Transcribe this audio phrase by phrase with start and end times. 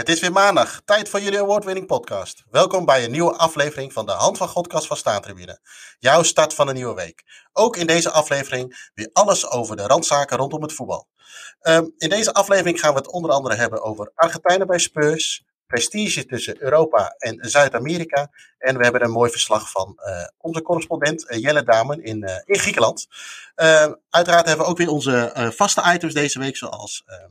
[0.00, 2.44] Het is weer maandag, tijd voor jullie award-winning podcast.
[2.50, 5.58] Welkom bij een nieuwe aflevering van de Hand van Godkast van Staantribune.
[5.98, 7.24] Jouw start van een nieuwe week.
[7.52, 11.08] Ook in deze aflevering weer alles over de randzaken rondom het voetbal.
[11.60, 16.26] Ehm, in deze aflevering gaan we het onder andere hebben over Argentijnen bij Spurs, prestige
[16.26, 18.30] tussen Europa en Zuid-Amerika.
[18.58, 22.34] En we hebben een mooi verslag van uh, onze correspondent uh, Jelle Damen in, uh,
[22.44, 23.06] in Griekenland.
[23.54, 27.30] Ehm, uiteraard hebben we ook weer onze vaste items deze week, zoals ehm,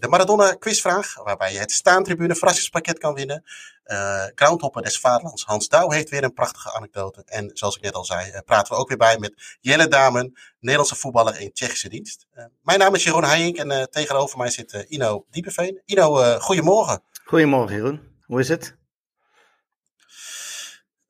[0.00, 3.44] de Maradona quizvraag, waarbij je het staantribune verrassingspakket kan winnen.
[3.86, 7.22] Uh, Groundhopper des Vaderlands Hans Douw heeft weer een prachtige anekdote.
[7.26, 10.38] En zoals ik net al zei, uh, praten we ook weer bij met Jelle Damen,
[10.60, 12.26] Nederlandse voetballer in Tsjechische dienst.
[12.34, 15.82] Uh, mijn naam is Jeroen Heijink en tegenover mij zit Ino Diepeveen.
[15.84, 17.02] Ino, goedemorgen.
[17.24, 18.76] Goedemorgen Jeroen, hoe is het?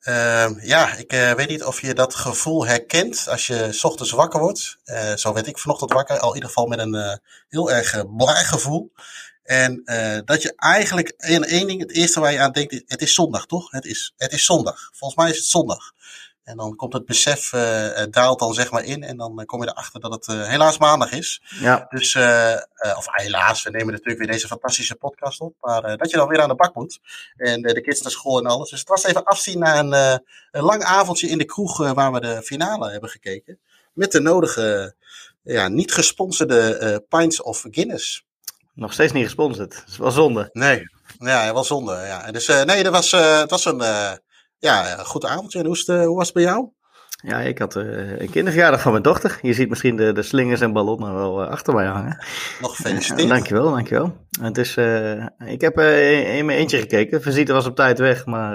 [0.09, 4.11] Uh, ja, ik uh, weet niet of je dat gevoel herkent als je s ochtends
[4.11, 4.79] wakker wordt.
[4.85, 7.13] Uh, zo werd ik vanochtend wakker, al in ieder geval met een uh,
[7.49, 8.93] heel erg blij gevoel.
[9.43, 9.83] En
[10.25, 13.47] dat je eigenlijk in één ding, het eerste waar je aan denkt, het is zondag
[13.47, 13.71] toch?
[13.71, 14.91] Het is, het is zondag.
[14.93, 15.93] Volgens mij is het zondag.
[16.49, 19.03] En dan komt het besef, uh, daalt dan zeg maar in.
[19.03, 21.43] En dan kom je erachter dat het uh, helaas maandag is.
[21.61, 21.87] Ja.
[21.89, 22.57] Dus, uh,
[22.97, 25.55] of helaas, we nemen natuurlijk weer deze fantastische podcast op.
[25.61, 27.01] Maar dat je dan weer aan de bak moet.
[27.37, 28.71] En de kids naar school en alles.
[28.71, 32.21] Dus het was even afzien naar een, een lang avondje in de kroeg waar we
[32.21, 33.59] de finale hebben gekeken.
[33.93, 34.95] Met de nodige,
[35.43, 38.25] ja, niet gesponsorde pints of Guinness.
[38.75, 39.71] Nog steeds niet gesponsord.
[39.71, 40.49] Dat is wel zonde.
[40.53, 41.93] Nee, ja, wel zonde.
[41.93, 42.31] Ja.
[42.31, 43.83] Dus nee, dat was, het was een
[44.59, 45.59] ja, goed avondje.
[45.59, 46.69] En hoe, het, hoe was het bij jou?
[47.23, 49.39] Ja, ik had uh, een kinderverjaardag van mijn dochter.
[49.43, 52.25] Je ziet misschien de, de slingers en ballonnen wel uh, achter mij hangen.
[52.61, 53.21] Nog gefeliciteerd.
[53.21, 54.27] Uh, dankjewel, dankjewel.
[54.41, 54.77] Het is,
[55.47, 57.23] ik heb in mijn eentje gekeken.
[57.23, 58.55] Visite was op tijd weg, maar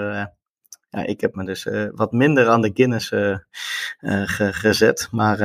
[0.90, 5.08] ja, ik heb me dus wat minder aan de Guinness ge gezet.
[5.10, 5.38] Maar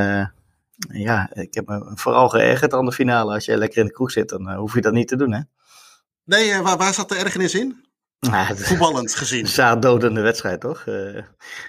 [0.91, 3.33] ja, ik heb me vooral geërgerd aan de finale.
[3.33, 5.41] Als je lekker in de kroeg zit, dan hoef je dat niet te doen, hè?
[6.23, 7.88] Nee, waar, waar zat de ergernis in?
[8.19, 9.47] Ja, Voetballend gezien.
[9.47, 10.85] Zaaddodende wedstrijd, toch?
[10.85, 11.15] Uh,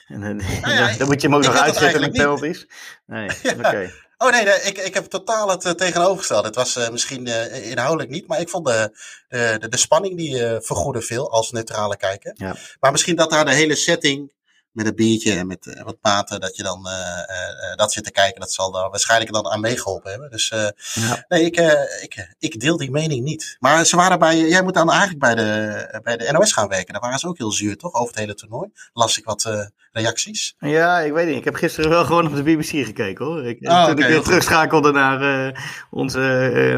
[0.06, 0.42] en, nou
[0.74, 2.66] ja, dan moet je hem ook nog uitzetten met penalties.
[3.06, 3.50] Nee, ja.
[3.50, 3.58] oké.
[3.58, 3.92] Okay.
[4.16, 6.46] Oh nee, nee, ik, ik heb totaal het uh, tegenovergestelde.
[6.46, 8.96] Het was uh, misschien uh, inhoudelijk niet, maar ik vond de,
[9.28, 12.32] de, de spanning die vergoedde veel als neutrale kijker.
[12.34, 12.56] Ja.
[12.80, 14.32] Maar misschien dat daar de hele setting
[14.72, 18.04] met een biertje en met uh, wat maten, dat je dan uh, uh, dat zit
[18.04, 18.40] te kijken.
[18.40, 20.30] Dat zal daar waarschijnlijk dan aan meegeholpen hebben.
[20.30, 20.48] Dus
[20.94, 21.24] ja.
[21.28, 21.56] nee, ik,
[22.00, 23.56] ik, ik deel die mening niet.
[23.60, 26.92] Maar ze waren bij, jij moet dan eigenlijk bij de, bij de NOS gaan werken.
[26.92, 27.94] Daar waren ze ook heel zuur, toch?
[27.94, 28.70] Over het hele toernooi.
[28.92, 30.54] Las ik wat reacties.
[30.58, 31.36] Ja, ik weet niet.
[31.36, 33.44] Ik heb gisteren wel gewoon op de BBC gekeken hoor.
[33.44, 36.20] Ik, oh, toen okay, ik weer terugschakelde naar onze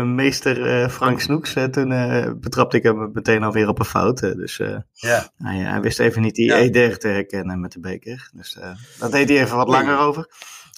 [0.06, 1.88] meester Frank Snoeks, toen
[2.40, 4.20] betrapte ik hem meteen alweer op een fout.
[4.20, 4.56] dus
[4.92, 5.30] ja.
[5.38, 6.90] Nou, ja, hij wist even niet die ja.
[6.90, 8.30] E30 te herkennen met de beker.
[8.34, 8.58] Dus
[8.98, 10.26] dat deed hij even wat langer over.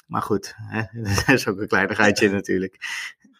[0.06, 0.82] Maar goed, hè,
[1.26, 2.76] dat is ook een kleinigheidje natuurlijk.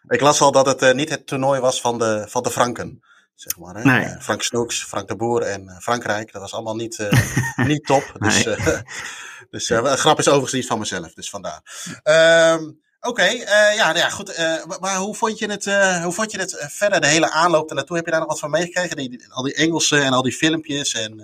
[0.09, 3.03] Ik las al dat het niet het toernooi was van de, van de Franken.
[3.35, 3.83] Zeg maar, hè?
[3.83, 4.05] Nee.
[4.05, 6.33] Uh, Frank Snoeks, Frank de Boer en Frankrijk.
[6.33, 7.09] Dat was allemaal niet,
[7.67, 8.13] niet top.
[8.19, 8.43] Dus,
[9.51, 11.15] dus grap is overigens niet van mezelf.
[11.15, 11.63] Dus vandaar.
[12.59, 14.39] Um, Oké, okay, uh, ja, nou ja, goed.
[14.39, 17.69] Uh, maar hoe vond je het, uh, hoe vond je het verder, de hele aanloop
[17.69, 17.97] ernaartoe?
[17.97, 18.97] Heb je daar nog wat van meegekregen?
[18.97, 21.23] Die, al die Engelse en al die filmpjes en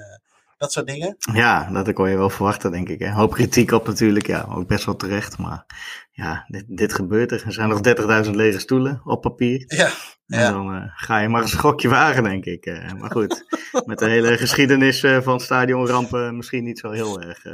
[0.61, 1.17] dat soort dingen?
[1.33, 2.99] Ja, dat kon je wel verwachten, denk ik.
[2.99, 3.11] Hè.
[3.11, 5.39] Hoop kritiek op natuurlijk, ja, ook best wel terecht.
[5.39, 5.67] Maar
[6.11, 7.43] ja, dit, dit gebeurt er.
[7.47, 7.81] Er zijn nog
[8.25, 9.65] 30.000 lege stoelen op papier.
[9.67, 9.91] Ja.
[10.31, 10.47] Ja.
[10.47, 12.67] En dan uh, ga je maar een schokje wagen, denk ik.
[12.67, 13.45] Uh, maar goed,
[13.85, 17.45] met de hele geschiedenis uh, van stadionrampen misschien niet zo heel erg...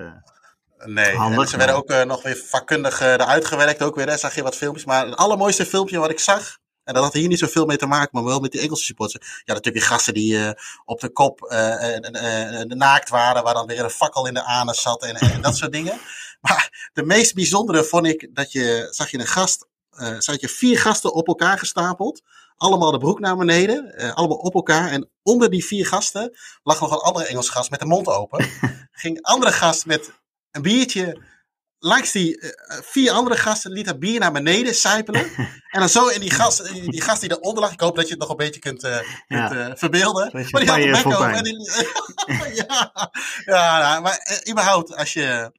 [0.84, 3.82] Nee, handig, en ze werden ook nog weer vakkundig eruit gewerkt.
[3.82, 4.84] Ook weer, hè, zag je wat filmpjes.
[4.84, 7.87] Maar het allermooiste filmpje wat ik zag, en dat had hier niet zoveel mee te
[7.87, 9.25] maken, maar wel met die Engelse supporters.
[9.44, 10.54] Ja, natuurlijk die gasten die
[10.84, 11.41] op de kop
[12.66, 15.72] naakt waren, waar dan weer een fakkel in de anus zat en, en dat soort
[15.72, 15.98] dingen.
[16.41, 19.66] Maar de meest bijzondere vond ik dat je, zag je een gast,
[20.19, 22.22] zat je vier gasten op elkaar gestapeld.
[22.56, 24.91] Allemaal de broek naar beneden, allemaal op elkaar.
[24.91, 28.47] En onder die vier gasten lag nog een andere Engelse gast met de mond open.
[28.93, 30.12] Ging andere gast met
[30.50, 31.22] een biertje
[31.78, 32.50] langs die uh,
[32.83, 35.31] vier andere gasten liet dat bier naar beneden sijpelen.
[35.73, 37.73] en dan zo in die gast, die, die gast die eronder lag.
[37.73, 38.99] Ik hoop dat je het nog een beetje kunt, uh,
[39.29, 40.31] kunt verbeelden.
[40.50, 41.70] Maar die had een bek die,
[42.67, 42.93] ja,
[43.44, 45.52] ja nou, maar überhaupt, als je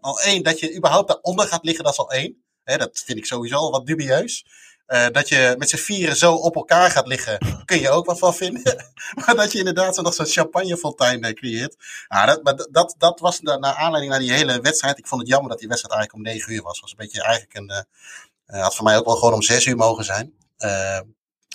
[0.00, 2.44] al één, dat je überhaupt daaronder gaat liggen, dat is al één.
[2.64, 4.44] Hè, dat vind ik sowieso al wat dubieus.
[4.88, 8.18] Uh, dat je met z'n vieren zo op elkaar gaat liggen, kun je ook wat
[8.18, 8.92] van vinden.
[9.26, 11.76] maar dat je inderdaad zo nog zo'n champagnefontein uh, creëert.
[12.06, 14.98] Ah, dat, maar dat, dat was naar aanleiding naar die hele wedstrijd.
[14.98, 16.80] Ik vond het jammer dat die wedstrijd eigenlijk om negen uur was.
[16.80, 17.84] was een beetje eigenlijk een,
[18.46, 20.32] uh, had voor mij ook wel gewoon om zes uur mogen zijn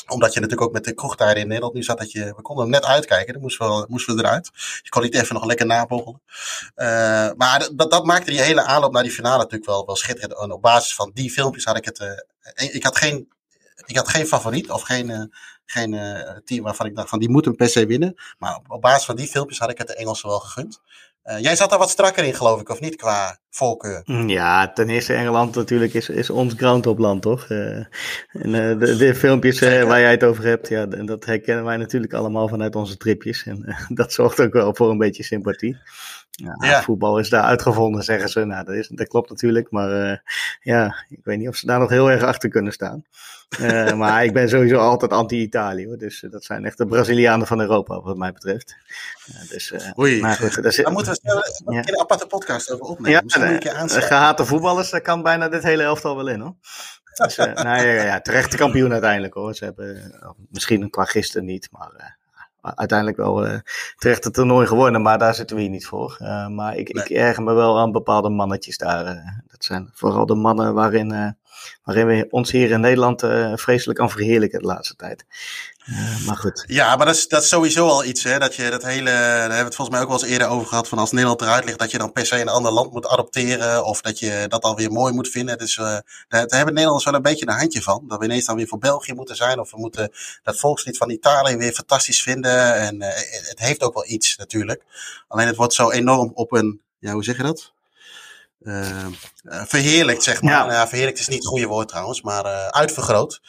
[0.07, 2.63] omdat je natuurlijk ook met de kroegtijden in Nederland nu zat dat je, we konden
[2.63, 4.51] hem net uitkijken, dan moesten we, moesten we eruit.
[4.81, 6.21] Je kon niet even nog lekker napogelen.
[7.38, 10.39] Maar dat, dat maakte die hele aanloop naar die finale natuurlijk wel, wel schitterend.
[10.39, 12.25] En op basis van die filmpjes had ik het,
[12.56, 13.31] ik had geen
[13.86, 15.34] ik had geen favoriet of geen,
[15.66, 15.92] geen
[16.45, 18.16] team waarvan ik dacht van die moeten per se winnen.
[18.38, 20.81] Maar op, op, basis van die filmpjes had ik het de Engelsen wel gegund.
[21.25, 24.01] Uh, jij zat er wat strakker in, geloof ik, of niet, qua voorkeur?
[24.06, 27.50] Mm, ja, ten eerste Engeland natuurlijk is, is ons groundhopland, toch?
[27.50, 27.88] Uh, en
[28.50, 32.48] uh, de, de, filmpjes waar jij het over hebt, ja, dat herkennen wij natuurlijk allemaal
[32.48, 33.44] vanuit onze tripjes.
[33.45, 35.78] En dat zorgt ook wel voor een beetje sympathie.
[36.35, 36.81] Ja, ja.
[36.81, 38.45] Voetbal is daar uitgevonden, zeggen ze.
[38.45, 40.24] Nou, dat, is, dat klopt natuurlijk, maar
[40.62, 43.06] ja, ik weet niet of ze daar nog heel erg achter kunnen staan.
[43.59, 45.85] Uh, maar ik ben sowieso altijd anti-Italië.
[45.85, 45.97] Hoor.
[45.97, 48.75] Dus uh, dat zijn echt de Brazilianen van Europa, wat mij betreft.
[49.50, 51.88] Dus, Oei, maar goed, daar moeten we een ja.
[51.88, 53.12] een aparte podcast over opnemen.
[53.12, 56.56] Ja, Misschien een keer gehate voetballers, daar kan bijna dit hele elftal wel in hoor.
[57.13, 59.56] Dus, nou, ja, ja, terechte kampioen uiteindelijk hoor.
[59.56, 60.13] Ze hebben
[60.50, 62.18] misschien qua gisteren niet, maar
[62.63, 63.60] uiteindelijk wel uh,
[63.98, 66.18] terecht het toernooi gewonnen, maar daar zitten we hier niet voor.
[66.21, 67.04] Uh, maar ik, nee.
[67.04, 69.06] ik erger me wel aan bepaalde mannetjes daar.
[69.06, 71.36] Uh, dat zijn vooral de mannen waarin
[71.83, 73.21] waarin we ons hier in Nederland
[73.56, 75.25] vreselijk aan verheerlijken de laatste tijd.
[75.85, 76.63] Uh, maar goed.
[76.68, 78.24] Ja, maar dat is, dat is sowieso al iets.
[78.24, 78.39] Hè?
[78.39, 79.09] Dat je dat hele.
[79.09, 80.88] Daar hebben we het volgens mij ook wel eens eerder over gehad.
[80.88, 83.85] Van als Nederland eruit ligt, dat je dan per se een ander land moet adopteren.
[83.85, 85.57] Of dat je dat alweer mooi moet vinden.
[85.57, 85.85] Dus uh,
[86.27, 88.03] daar, hebben Nederlanders wel een beetje een handje van.
[88.07, 89.59] Dat we ineens dan weer voor België moeten zijn.
[89.59, 90.12] Of we moeten
[90.44, 92.75] dat volkslied van Italië weer fantastisch vinden.
[92.75, 93.07] En uh,
[93.50, 94.83] het heeft ook wel iets natuurlijk.
[95.27, 96.81] Alleen het wordt zo enorm op een.
[97.00, 97.74] Ja, hoe zeg je dat?
[98.63, 99.07] uh,
[99.44, 100.53] verheerlijkt, zeg maar.
[100.53, 100.65] Ja.
[100.65, 103.41] Nou, verheerlijkt is niet het goede woord trouwens, maar uh, uitvergroot.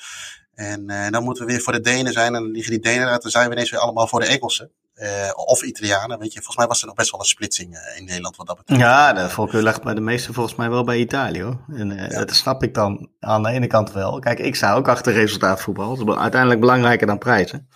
[0.54, 2.34] En uh, dan moeten we weer voor de Denen zijn.
[2.34, 3.22] En dan liggen die Denen uit.
[3.22, 4.70] Dan zijn we ineens weer allemaal voor de Engelsen.
[4.96, 6.38] Uh, of Italianen, weet je.
[6.38, 8.80] Volgens mij was er nog best wel een splitsing uh, in Nederland wat dat betreft.
[8.80, 11.64] Ja, de voorkeur ligt bij de meeste volgens mij wel bij Italië hoor.
[11.68, 12.18] En uh, ja.
[12.18, 14.18] dat snap ik dan aan de ene kant wel.
[14.18, 15.96] Kijk, ik sta ook achter resultaatvoetbal.
[15.96, 17.68] Dat is uiteindelijk belangrijker dan prijzen.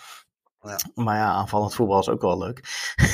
[0.69, 1.03] Ja.
[1.03, 2.61] Maar ja, aanvallend voetbal is ook wel leuk.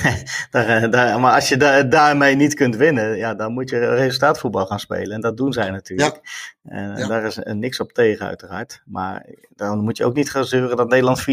[0.50, 3.94] daar, eh, daar, maar als je da daarmee niet kunt winnen, ja, dan moet je
[3.94, 5.10] resultaatvoetbal gaan spelen.
[5.10, 6.20] En dat doen zij natuurlijk.
[6.62, 6.70] Ja.
[6.70, 7.06] En ja.
[7.06, 8.82] daar is niks op tegen, uiteraard.
[8.84, 11.24] Maar dan moet je ook niet gaan zeuren dat Nederland 4-3-3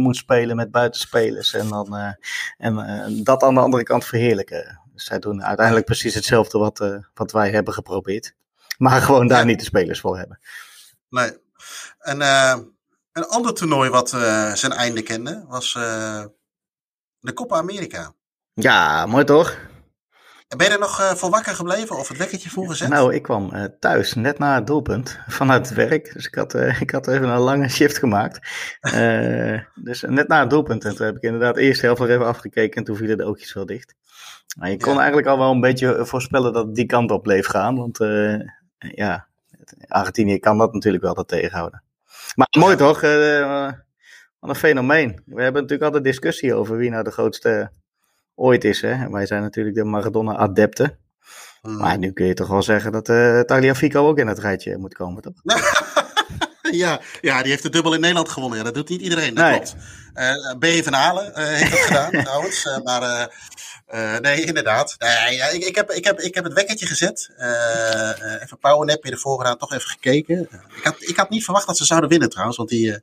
[0.00, 1.54] moet spelen met buitenspelers.
[1.54, 2.12] En, dan, uh,
[2.58, 4.80] en uh, dat aan de andere kant verheerlijken.
[4.92, 8.34] Dus zij doen uiteindelijk precies hetzelfde wat, uh, wat wij hebben geprobeerd.
[8.78, 10.38] Maar gewoon daar niet de spelers voor hebben.
[11.08, 11.30] Nee.
[11.98, 12.18] En
[13.18, 16.24] een ander toernooi wat uh, zijn einde kende was uh,
[17.20, 18.12] de Copa America.
[18.54, 19.56] Ja, mooi toch?
[20.56, 22.88] Ben je er nog uh, voor wakker gebleven of het wekkertje voor gezet?
[22.88, 26.12] Nou, ik kwam thuis net na het doelpunt vanuit het werk.
[26.12, 28.38] Dus ik had, ik had even een lange shift gemaakt.
[29.88, 30.84] dus net na het doelpunt.
[30.84, 33.52] En toen heb ik inderdaad eerst helft nog even afgekeken en toen vielen de oogjes
[33.52, 33.94] wel dicht.
[34.58, 34.98] Maar je kon ja.
[34.98, 37.76] eigenlijk al wel een beetje voorspellen dat het die kant op bleef gaan.
[37.76, 37.98] Want
[38.78, 39.26] ja,
[39.88, 41.82] Argentinië kan dat natuurlijk wel dat tegenhouden.
[42.38, 43.02] Maar mooi toch?
[43.02, 43.72] Uh,
[44.38, 45.22] wat een fenomeen.
[45.26, 47.70] We hebben natuurlijk altijd discussie over wie nou de grootste
[48.34, 48.80] ooit is.
[48.80, 49.10] Hè?
[49.10, 50.98] wij zijn natuurlijk de Maradona-adepten.
[51.60, 51.76] Hmm.
[51.76, 54.94] Maar nu kun je toch wel zeggen dat uh, Tagliafico ook in het rijtje moet
[54.94, 55.34] komen, toch?
[56.84, 58.58] ja, ja, die heeft de dubbel in Nederland gewonnen.
[58.58, 59.54] Ja, dat doet niet iedereen, dat nee.
[59.54, 59.76] klopt.
[60.14, 60.84] Uh, B.
[60.84, 62.64] van Halen uh, heeft dat gedaan, trouwens.
[62.64, 63.30] Uh, maar
[64.20, 64.96] nee, inderdaad.
[64.98, 67.30] Ja, ik, ik, heb, ik, heb, ik heb het wekkertje gezet.
[68.42, 70.48] even powernap in de voorraad, toch even gekeken.
[70.76, 72.56] ik, had, ik had niet verwacht dat ze zouden winnen, trouwens.
[72.56, 73.02] Want die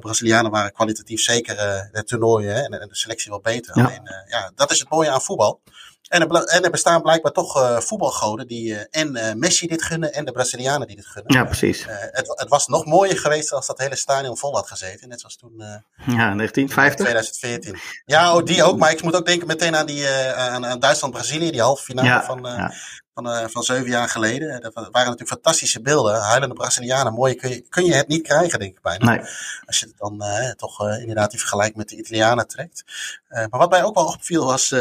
[0.00, 3.78] Brazilianen waren kwalitatief zeker het toernooi hè, en, en, de selectie wel beter.
[3.78, 3.84] Ja.
[3.84, 5.60] Alleen, ja, dat is het mooie aan voetbal.
[6.08, 9.82] En er, en er, bestaan blijkbaar toch uh, voetbalgoden die uh, en uh, Messi dit
[9.82, 11.34] gunnen en de Brazilianen die dit gunnen.
[11.34, 11.84] Ja, precies.
[11.88, 15.08] Het, het, was nog mooier geweest als dat hele stadion vol had gezeten.
[15.08, 15.54] Net zoals toen.
[15.96, 17.04] ja, 1950.
[17.04, 17.78] 2014.
[18.04, 18.78] Ja, oh, die ook.
[18.78, 22.24] Maar ik moet ook denken meteen aan, die, aan, aan Duitsland-Brazilië, die halve finale ja,
[22.24, 22.72] van, ja.
[23.14, 24.60] van, van zeven jaar geleden.
[24.60, 26.20] Dat waren natuurlijk fantastische beelden.
[26.20, 29.10] Huilende Brazilianen, mooi kun je, kun je het niet krijgen, denk ik bijna.
[29.10, 29.20] Nee.
[29.66, 30.24] Als je het dan
[30.56, 32.84] toch inderdaad die vergelijking met de Italianen trekt.
[33.28, 34.74] maar wat mij ook wel opviel was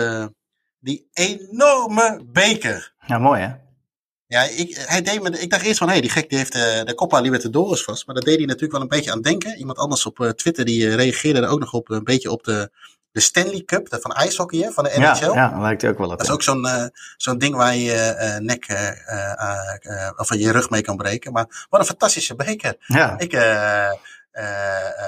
[0.85, 2.93] die enorme beker.
[3.07, 3.53] Ja, mooi hè?
[4.27, 6.53] Ja, ik, hij deed me, ik dacht eerst van, hé, hey, die gek die heeft
[6.53, 8.05] de, de Copa Libertadores vast.
[8.05, 9.57] Maar dat deed hij natuurlijk wel een beetje aan denken.
[9.57, 12.43] Iemand anders op uh, Twitter die uh, reageerde er ook nog op een beetje op
[12.43, 12.71] de,
[13.11, 15.25] de Stanley Cup, de van ijshockey, hè, van de NHL.
[15.25, 16.17] Ja, ja lijkt ook wel op.
[16.17, 16.85] Dat is ook zo'n uh,
[17.17, 18.65] zo'n ding waar je uh, nek
[20.17, 21.31] of je rug mee kan breken.
[21.31, 22.75] Maar wat een fantastische beker.
[22.79, 23.19] Ja.
[23.19, 23.91] Ik, uh, uh,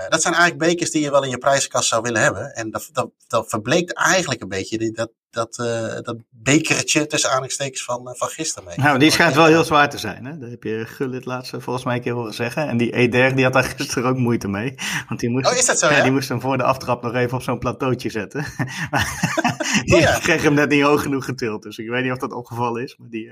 [0.09, 2.53] dat zijn eigenlijk bekers die je wel in je prijzenkast zou willen hebben.
[2.53, 7.83] En dat, dat, dat verbleekt eigenlijk een beetje dat, dat, uh, dat bekertje tussen aanhalingstekens
[7.83, 8.77] van, van gisteren mee.
[8.77, 10.25] Nou, die schijnt wel heel zwaar te zijn.
[10.25, 10.37] Hè?
[10.37, 12.67] Dat heb je Gullit laatst volgens mij een keer horen zeggen.
[12.67, 14.75] En die Eder die had daar gisteren ook moeite mee.
[15.07, 15.87] Want die moest, oh, is dat zo?
[15.89, 16.03] Ja, ja?
[16.03, 18.45] die moest hem voor de aftrap nog even op zo'n plateautje zetten.
[19.85, 20.19] die oh, ja.
[20.19, 21.63] kreeg hem net niet hoog genoeg getild.
[21.63, 22.97] Dus ik weet niet of dat opgevallen is.
[22.97, 23.31] Maar die,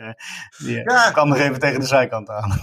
[0.58, 1.12] die ja.
[1.12, 2.52] kwam nog even tegen de zijkant aan.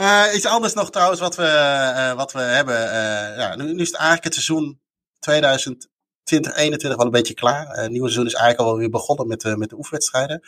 [0.00, 2.74] Uh, iets anders nog trouwens wat we, uh, wat we hebben.
[2.74, 4.80] Uh, ja, nu, nu, is het eigenlijk het seizoen
[5.18, 5.90] 2020,
[6.24, 7.68] 2021 wel een beetje klaar.
[7.68, 10.42] het nieuwe seizoen is eigenlijk al weer begonnen met, met de oefenwedstrijden.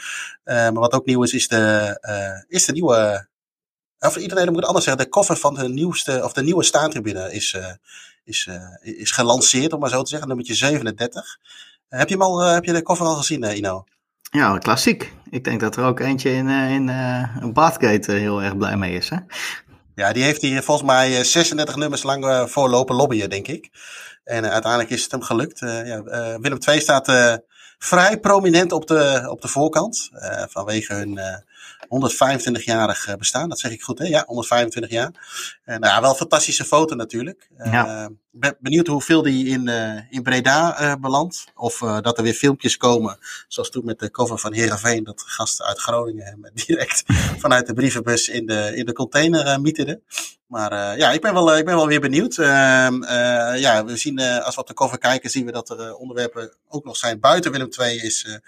[0.45, 3.29] maar wat ook nieuw is, is de, is de nieuwe
[3.99, 7.33] of iedereen moet het anders zeggen, de koffer van de nieuwste, of de nieuwe staantribune
[7.33, 7.57] is,
[8.25, 8.49] is,
[8.81, 11.39] is gelanceerd, om maar zo te zeggen, nummertje 37.
[11.89, 13.85] heb je hem al, heb je de koffer al gezien, Ino?
[14.35, 15.13] Ja, klassiek.
[15.31, 19.09] Ik denk dat er ook eentje in, in uh, Bathgate heel erg blij mee is.
[19.09, 19.17] Hè?
[19.95, 23.71] Ja, die heeft hier volgens mij 36 nummers lang voorlopen lobbyen, denk ik.
[24.25, 25.59] En uiteindelijk is het hem gelukt.
[25.59, 26.03] ja,
[26.41, 27.39] Willem II staat
[27.79, 30.11] vrij prominent op de, op de voorkant.
[30.49, 31.21] vanwege hun
[31.93, 33.49] 125-jarig eh, bestaan.
[33.49, 34.05] Dat zeg ik goed, hè?
[34.05, 35.11] Ja, 125 jaar.
[35.65, 37.49] En nou, wel een fantastische foto natuurlijk.
[37.65, 38.03] Ja.
[38.03, 39.69] Uh, ben benieuwd hoeveel die in,
[40.11, 41.45] in Breda belandt.
[41.55, 43.19] Of dat er weer filmpjes komen.
[43.49, 45.05] Zoals toen met de cover van Heerenveen.
[45.05, 47.03] Dat gasten uit Groningen hem direct
[47.43, 50.03] vanuit de brievenbus in de, in de container mieterden.
[50.47, 52.39] Maar ja, ik ben, wel, ik ben wel weer benieuwd.
[52.39, 53.05] Ehm,
[53.57, 56.85] ja, we zien, als we op de cover kijken, zien we dat er onderwerpen ook
[56.85, 57.21] nog zijn.
[57.21, 58.41] Buiten Willem II is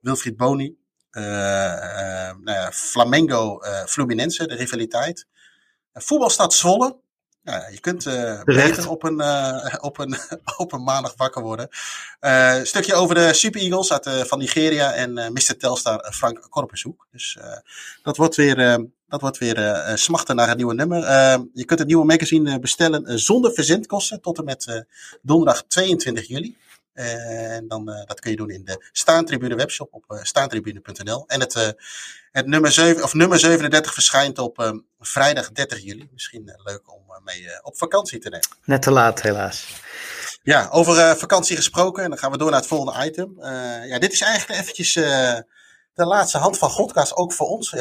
[0.00, 0.76] Wilfried Boni.
[1.16, 5.26] Uh, nou ja, Flamengo uh, Fluminense, de rivaliteit.
[5.92, 6.96] Voetbalstad Zwolle.
[7.42, 8.04] Ja, je kunt
[8.44, 9.22] beter op een,
[9.88, 10.16] op, een,
[10.56, 11.68] op een maandag wakker worden.
[12.20, 15.56] een stukje over de Super Eagles uit, van Nigeria en Mr.
[15.58, 17.06] Telstar Frank Korpershoek.
[17.10, 17.38] Dus
[18.02, 21.00] dat wordt weer, dat wordt weer smachten naar een nieuwe nummer.
[21.52, 24.84] je kunt het nieuwe magazine bestellen zonder verzendkosten tot en met
[25.22, 26.56] donderdag 22 juli.
[26.96, 31.24] En dan, uh, dat kun je doen in de Staantribune webshop op uh, staantribune.nl.
[31.26, 31.68] En het, uh,
[32.32, 36.08] het nummer, 7, of nummer 37 verschijnt op vrijdag 30 juli.
[36.12, 38.48] Misschien leuk om mee op vakantie te nemen.
[38.64, 39.82] Net te laat, helaas.
[40.42, 42.02] Ja, over vakantie gesproken.
[42.02, 43.34] En dan gaan we door naar het volgende item.
[43.86, 47.74] ja, dit is eigenlijk eventjes de laatste hand van Godcast, ook voor ons,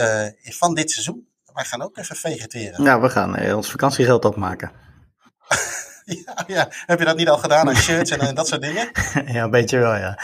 [0.44, 1.28] van dit seizoen.
[1.54, 2.84] Wij gaan ook even vegeteren.
[2.84, 4.72] Ja, we gaan ons vakantiegeld opmaken.
[6.26, 8.92] Ja, ja, heb je dat niet al gedaan aan shirts en, en dat soort dingen?
[9.34, 10.20] Ja, een beetje wel, ja.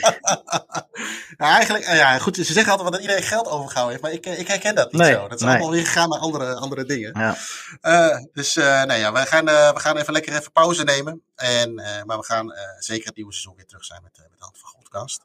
[1.38, 4.40] nou, eigenlijk, ja, goed, ze zeggen altijd dat iedereen geld overgehouden heeft, maar ik, eh,
[4.40, 5.28] ik herken dat niet zo.
[5.28, 7.18] Dat is allemaal weer gegaan naar andere, andere dingen.
[7.18, 7.36] Ja.
[7.82, 11.22] Uh, dus, uh, nou ja, we gaan, uh, we gaan even lekker even pauze nemen.
[11.34, 11.74] En,
[12.06, 14.68] maar we gaan zeker het nieuwe seizoen weer terug zijn met, met de Hand van
[14.68, 15.20] Goldcast.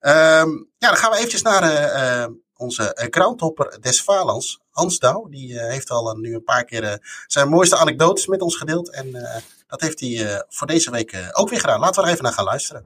[0.00, 1.62] Um, ja, dan gaan we eventjes naar
[2.56, 6.98] onze uh, groundhopper des Valans, Hans Douw, die uh, heeft al nu een paar keer
[7.26, 8.90] zijn mooiste anekdotes met ons gedeeld.
[8.90, 9.12] En
[9.66, 11.80] dat heeft hij voor deze week ook weer gedaan.
[11.80, 12.84] Laten we er even naar gaan luisteren.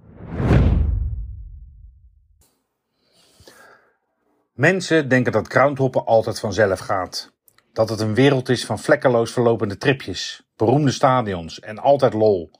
[4.60, 7.32] Mensen denken dat groundhoppen altijd vanzelf gaat.
[7.72, 12.50] Dat het een wereld is van vlekkeloos verlopende tripjes, beroemde stadions en altijd lol.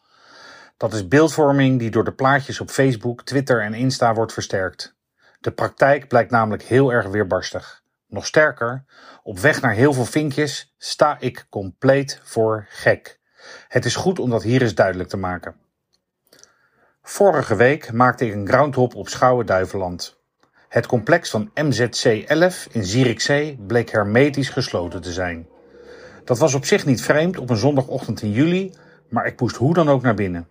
[0.77, 4.95] Dat is beeldvorming die door de plaatjes op Facebook, Twitter en Insta wordt versterkt.
[5.41, 7.83] De praktijk blijkt namelijk heel erg weerbarstig.
[8.07, 8.85] Nog sterker,
[9.23, 13.21] op weg naar heel veel vinkjes sta ik compleet voor gek.
[13.69, 15.57] Het is goed om dat hier eens duidelijk te maken.
[17.03, 20.19] Vorige week maakte ik een groundhop op Schouwen-Duiveland.
[20.69, 25.49] Het complex van MZC 11 in Zierikzee bleek hermetisch gesloten te zijn.
[26.25, 28.75] Dat was op zich niet vreemd op een zondagochtend in juli,
[29.09, 30.49] maar ik moest hoe dan ook naar binnen.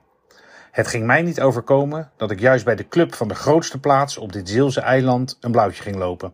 [0.72, 4.18] Het ging mij niet overkomen dat ik juist bij de club van de grootste plaats
[4.18, 6.34] op dit Zeelse eiland een blauwtje ging lopen.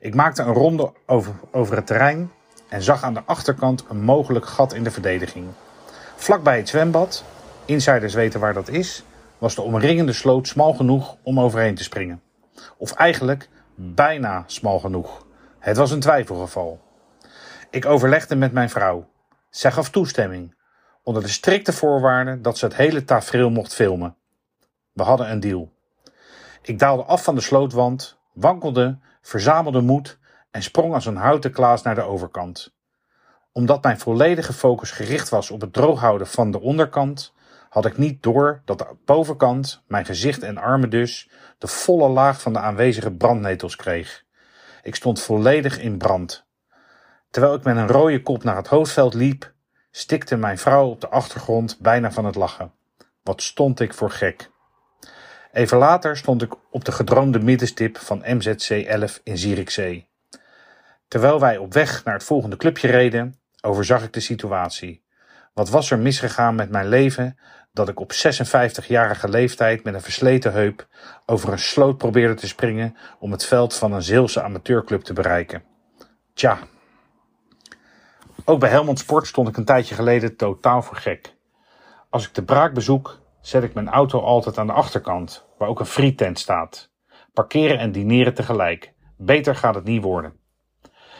[0.00, 2.30] Ik maakte een ronde over, over het terrein
[2.68, 5.46] en zag aan de achterkant een mogelijk gat in de verdediging.
[6.16, 7.24] Vlakbij het zwembad,
[7.64, 9.04] insiders weten waar dat is,
[9.38, 12.22] was de omringende sloot smal genoeg om overheen te springen.
[12.76, 15.26] Of eigenlijk bijna smal genoeg.
[15.58, 16.80] Het was een twijfelgeval.
[17.70, 19.08] Ik overlegde met mijn vrouw.
[19.50, 20.54] Zij gaf toestemming,
[21.04, 24.16] onder de strikte voorwaarde dat ze het hele tafereel mocht filmen.
[24.92, 25.72] We hadden een deal.
[26.62, 30.18] Ik daalde af van de slootwand, wankelde, verzamelde moed
[30.50, 32.74] en sprong als een houten klaas naar de overkant.
[33.52, 37.32] Omdat mijn volledige focus gericht was op het drooghouden van de onderkant,
[37.68, 42.40] had ik niet door dat de bovenkant, mijn gezicht en armen dus, de volle laag
[42.40, 44.24] van de aanwezige brandnetels kreeg.
[44.82, 46.46] Ik stond volledig in brand.
[47.30, 49.53] Terwijl ik met een rode kop naar het hoofdveld liep,
[49.96, 52.72] stikte mijn vrouw op de achtergrond bijna van het lachen.
[53.22, 54.50] Wat stond ik voor gek.
[55.52, 60.08] Even later stond ik op de gedroomde middenstip van MZC 11 in Zierikzee.
[61.08, 65.04] Terwijl wij op weg naar het volgende clubje reden, overzag ik de situatie.
[65.52, 67.38] Wat was er misgegaan met mijn leven
[67.72, 70.88] dat ik op 56-jarige leeftijd met een versleten heup
[71.26, 75.62] over een sloot probeerde te springen om het veld van een Zeelse amateurclub te bereiken?
[76.32, 76.58] Tja,
[78.44, 81.36] ook bij Helmond Sport stond ik een tijdje geleden totaal voor gek.
[82.10, 85.80] Als ik de braak bezoek, zet ik mijn auto altijd aan de achterkant, waar ook
[85.80, 86.90] een frietent staat.
[87.32, 88.92] Parkeren en dineren tegelijk.
[89.16, 90.36] Beter gaat het niet worden.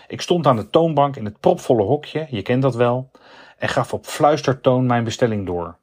[0.07, 3.11] Ik stond aan de toonbank in het propvolle hokje, je kent dat wel,
[3.59, 5.79] en gaf op fluistertoon mijn bestelling door.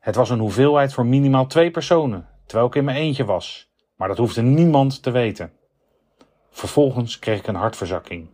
[0.00, 4.08] Het was een hoeveelheid voor minimaal twee personen, terwijl ik in mijn eentje was, maar
[4.08, 5.52] dat hoefde niemand te weten.
[6.50, 8.28] Vervolgens kreeg ik een hartverzakking.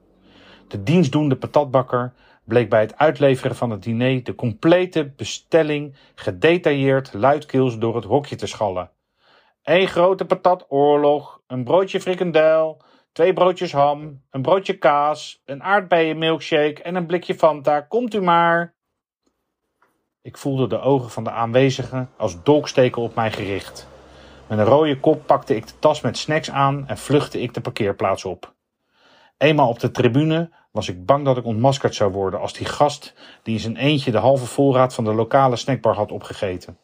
[0.73, 2.13] De dienstdoende patatbakker
[2.45, 8.37] bleek bij het uitleveren van het diner de complete bestelling gedetailleerd luidkeels door het hokje
[8.37, 8.91] te schallen.
[9.63, 16.95] Eén grote patatoorlog, een broodje frikandel, twee broodjes ham, een broodje kaas, een aardbeienmilkshake en
[16.95, 17.81] een blikje Fanta.
[17.81, 18.75] Komt u maar!
[20.23, 23.89] Ik voelde de ogen van de aanwezigen als dolksteken op mij gericht.
[24.49, 27.61] Met een rode kop pakte ik de tas met snacks aan en vluchtte ik de
[27.61, 28.55] parkeerplaats op.
[29.43, 33.15] Eenmaal op de tribune was ik bang dat ik ontmaskerd zou worden als die gast
[33.43, 36.79] die in zijn eentje de halve voorraad van de lokale snackbar had opgegeten.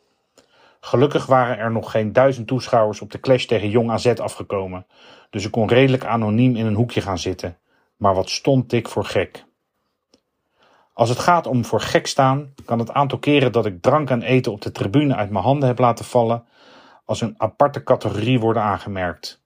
[0.80, 4.86] Gelukkig waren er nog geen duizend toeschouwers op de clash tegen Jong AZ afgekomen,
[5.30, 7.58] dus ik kon redelijk anoniem in een hoekje gaan zitten.
[7.96, 9.44] Maar wat stond ik voor gek.
[10.92, 14.22] Als het gaat om voor gek staan, kan het aantal keren dat ik drank en
[14.22, 16.44] eten op de tribune uit mijn handen heb laten vallen,
[17.04, 19.42] als een aparte categorie worden aangemerkt.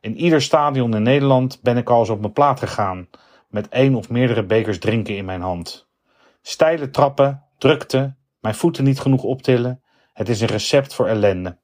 [0.00, 3.08] In ieder stadion in Nederland ben ik al eens op mijn plaat gegaan,
[3.48, 5.88] met één of meerdere bekers drinken in mijn hand.
[6.42, 11.58] Steile trappen, drukte, mijn voeten niet genoeg optillen, het is een recept voor ellende.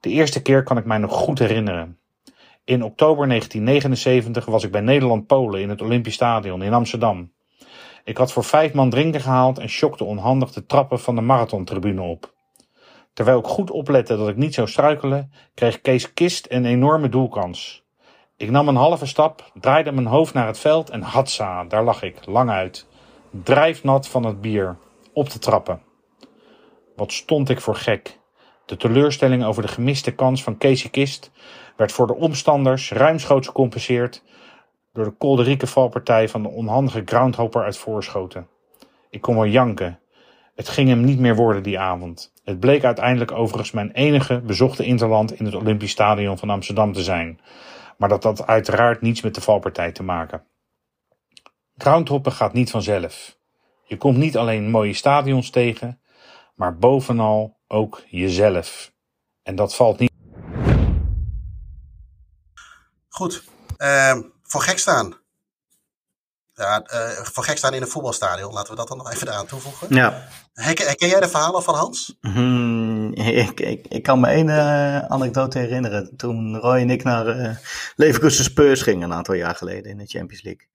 [0.00, 1.98] De eerste keer kan ik mij nog goed herinneren.
[2.64, 7.32] In oktober 1979 was ik bij Nederland-Polen in het Olympisch Stadion in Amsterdam.
[8.04, 12.02] Ik had voor vijf man drinken gehaald en shockte onhandig de trappen van de marathontribune
[12.02, 12.34] op.
[13.12, 17.85] Terwijl ik goed oplette dat ik niet zou struikelen, kreeg Kees Kist een enorme doelkans.
[18.38, 22.02] Ik nam een halve stap, draaide mijn hoofd naar het veld en hatsa, daar lag
[22.02, 22.86] ik, lang uit.
[23.30, 24.76] Drijfnat van het bier,
[25.12, 25.82] op de trappen.
[26.96, 28.18] Wat stond ik voor gek.
[28.66, 31.30] De teleurstelling over de gemiste kans van Casey Kist
[31.76, 34.22] werd voor de omstanders ruimschoots gecompenseerd
[34.92, 38.48] door de kolderieke valpartij van de onhandige groundhopper uit Voorschoten.
[39.10, 39.98] Ik kon wel janken.
[40.54, 42.32] Het ging hem niet meer worden die avond.
[42.44, 47.02] Het bleek uiteindelijk overigens mijn enige bezochte interland in het Olympisch Stadion van Amsterdam te
[47.02, 47.40] zijn.
[47.96, 50.46] Maar dat had uiteraard niets met de valpartij te maken.
[51.76, 53.38] Groundhoppen gaat niet vanzelf.
[53.84, 56.00] Je komt niet alleen mooie stadions tegen,
[56.54, 58.92] maar bovenal ook jezelf.
[59.42, 60.12] En dat valt niet.
[63.08, 63.44] Goed.
[63.78, 65.16] Uh, voor gek staan.
[66.54, 68.52] Ja, uh, voor gek staan in een voetbalstadion.
[68.52, 69.94] Laten we dat dan nog even aan toevoegen.
[69.94, 70.28] Ja.
[70.52, 72.16] Herken, jij de verhalen van Hans?
[72.20, 72.75] Hmm,
[73.46, 76.16] ik, ik, ik, kan me één uh, anekdote herinneren.
[76.16, 77.56] Toen Roy en ik naar uh,
[77.94, 80.68] Leverkusen Spurs gingen een aantal jaar geleden in de Champions League.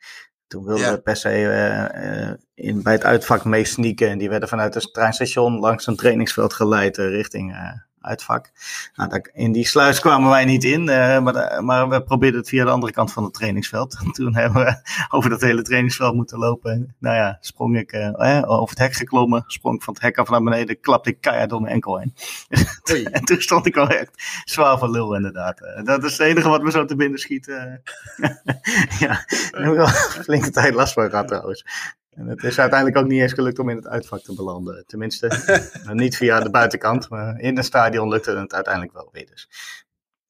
[0.47, 0.91] Toen wilden ja.
[0.91, 4.09] we per se uh, in, bij het uitvak mee sneaken.
[4.09, 7.55] En die werden vanuit het treinstation langs een trainingsveld geleid richting
[8.01, 8.51] uitvak.
[8.95, 12.65] Nou, in die sluis kwamen wij niet in, uh, maar, maar, we probeerden het via
[12.65, 13.97] de andere kant van het trainingsveld.
[14.15, 14.75] Toen hebben we
[15.09, 16.95] over dat hele trainingsveld moeten lopen.
[16.99, 20.43] Nou ja, sprong ik uh, over het hek geklommen, sprong van het hek af naar
[20.43, 22.13] beneden, klapte ik keihard door mijn enkel heen.
[23.11, 25.59] en toen stond ik al echt zwaar van lul inderdaad.
[25.83, 27.45] Dat is het enige wat me zo te binnen schiet.
[28.99, 31.65] ja, daar heb ik al flinke tijd last van gehad trouwens.
[32.15, 34.83] En het is uiteindelijk ook niet eens gelukt om in het uitvak te belanden.
[34.87, 35.59] Tenminste,
[35.93, 39.25] niet via de buitenkant, maar in het stadion lukte het uiteindelijk wel weer.
[39.25, 39.49] Dus.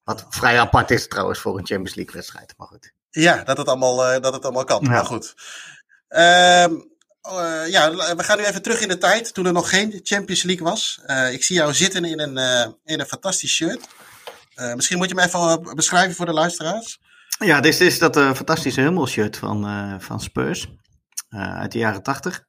[0.04, 2.94] Wat vrij apart is trouwens voor een Champions League wedstrijd, maar goed.
[3.10, 4.90] Ja, dat het allemaal, uh, dat het allemaal kan, ja.
[4.90, 5.34] maar goed.
[6.10, 6.64] Uh,
[7.34, 10.44] uh, ja, we gaan nu even terug in de tijd, toen er nog geen Champions
[10.44, 11.02] League was.
[11.08, 12.38] Uh, ik zie jou zitten in een,
[12.86, 13.88] in een fantastisch shirt.
[14.76, 17.00] misschien moet je me even beschrijven voor de luisteraars.
[17.40, 20.70] Ja, dit is dat fantastische hummelshirt van, van Spurs.
[21.36, 22.46] Uh, uit de jaren 80.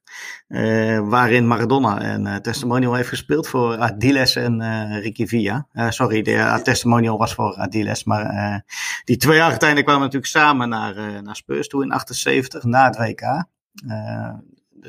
[0.47, 5.67] Uh, waarin Maradona een uh, testimonial heeft gespeeld voor Adiles en Ricky Villa.
[5.89, 8.03] sorry, de testimonial was voor Adiles.
[8.03, 8.63] Maar
[9.03, 13.45] die twee Argentijnen kwamen natuurlijk samen naar, naar Spurs toe in 78, na het WK.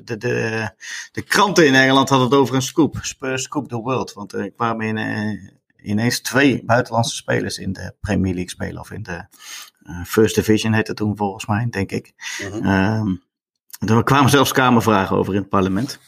[0.05, 0.71] De, de,
[1.13, 2.99] de, kranten in Engeland hadden het over een scoop.
[3.01, 4.13] Spurs scoop the world.
[4.13, 5.53] Want er kwamen in,
[5.83, 8.81] ineens twee buitenlandse spelers in de Premier League spelen.
[8.81, 9.25] Of in de
[10.05, 12.13] First Division heette het toen volgens mij, denk ik.
[12.39, 13.17] -huh.
[13.79, 15.99] Er kwamen zelfs kamervragen over in het parlement.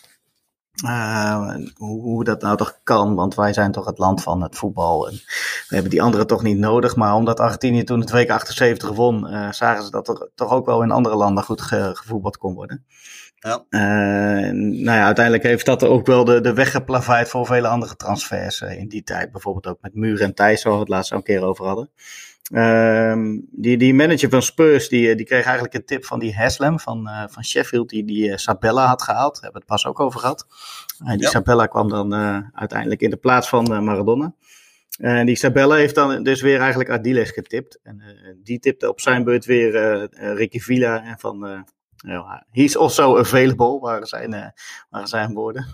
[0.85, 4.57] Uh, hoe, hoe, dat nou toch kan, want wij zijn toch het land van het
[4.57, 5.09] voetbal.
[5.09, 5.15] En
[5.69, 6.97] we hebben die anderen toch niet nodig.
[6.97, 10.67] Maar omdat Argentinië toen het week 78 won, uh, zagen ze dat er toch ook
[10.67, 12.85] wel in andere landen goed ge, gevoetbald kon worden.
[13.37, 13.65] Ja.
[13.71, 17.97] Uh, nou ja, uiteindelijk heeft dat ook wel de, de weg geplaveid voor vele andere
[17.97, 19.33] transfers in die tijd.
[19.33, 21.91] Bijvoorbeeld ook met Muur en Thijs, waar we het laatst al een keer over hadden.
[22.53, 26.81] Uh, die, die manager van Spurs, die, die kreeg eigenlijk een tip van die Haslam
[26.81, 29.35] van, uh, van Sheffield, die die uh, Sabella had gehaald.
[29.35, 30.47] Daar hebben we het pas ook over gehad.
[31.05, 31.29] En die ja.
[31.29, 32.15] Sabella kwam dan
[32.55, 34.35] uiteindelijk in de plaats van Maradona.
[34.99, 37.79] En die Sabella heeft dan dus weer eigenlijk Ardiles getipt.
[37.83, 38.03] En
[38.43, 39.73] die tipte op zijn beurt weer
[40.35, 41.65] Ricky Villa en van...
[42.51, 44.55] he's also available, waren zijn,
[44.91, 45.67] waren zijn woorden.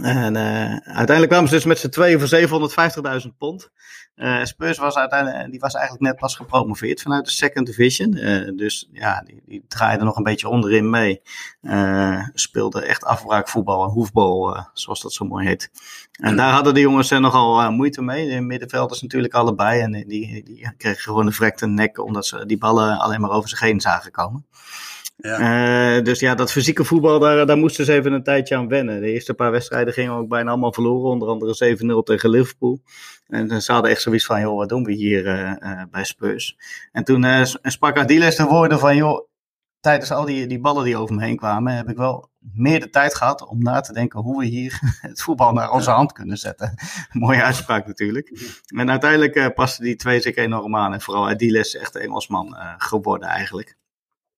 [0.00, 3.70] En uh, uiteindelijk kwamen ze dus met z'n tweeën voor 750.000 pond.
[4.16, 8.10] Uh, Spurs was uiteindelijk, die was eigenlijk net pas gepromoveerd vanuit de second division.
[8.56, 11.22] Dus ja, die, die draaide nog een beetje onderin mee.
[12.34, 15.70] speelde echt afbraakvoetbal en hoefbal, zoals dat zo mooi heet.
[16.12, 18.28] En daar hadden de jongens nogal moeite mee.
[18.28, 19.80] De middenvelders natuurlijk allebei.
[19.80, 23.48] En die, die kregen gewoon een vrekte nek, omdat ze die ballen alleen maar over
[23.48, 24.46] zich heen zagen komen.
[25.22, 25.96] Ja.
[25.96, 29.00] Uh, dus ja, dat fysieke voetbal, daar, daar moesten ze even een tijdje aan wennen.
[29.00, 31.10] De eerste paar wedstrijden gingen ook bijna allemaal verloren.
[31.10, 32.80] Onder andere 7-0 tegen Liverpool.
[33.26, 36.56] En ze hadden echt zoiets van, joh, wat doen we hier uh, uh, bij Spurs?
[36.92, 39.28] En toen sprak Adiles de woorden van, joh,
[39.80, 42.90] tijdens al die, die ballen die over me heen kwamen, heb ik wel meer de
[42.90, 46.36] tijd gehad om na te denken hoe we hier het voetbal naar onze hand kunnen
[46.36, 46.74] zetten.
[47.12, 48.52] Mooie uitspraak natuurlijk.
[48.76, 50.92] En uiteindelijk pasten die twee zich enorm aan.
[50.92, 53.80] En vooral Adiles echt Engelsman uh, geworden eigenlijk.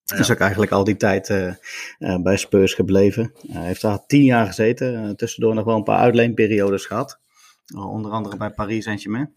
[0.04, 0.16] Ja.
[0.16, 1.52] Is ook eigenlijk al die tijd uh,
[1.98, 3.32] uh, bij Spurs gebleven.
[3.48, 5.16] Hij heeft daar tien jaar gezeten.
[5.16, 7.20] Tussendoor nog wel een paar uitleenperiodes gehad.
[7.74, 9.34] onder andere bij Paris Saint-Germain.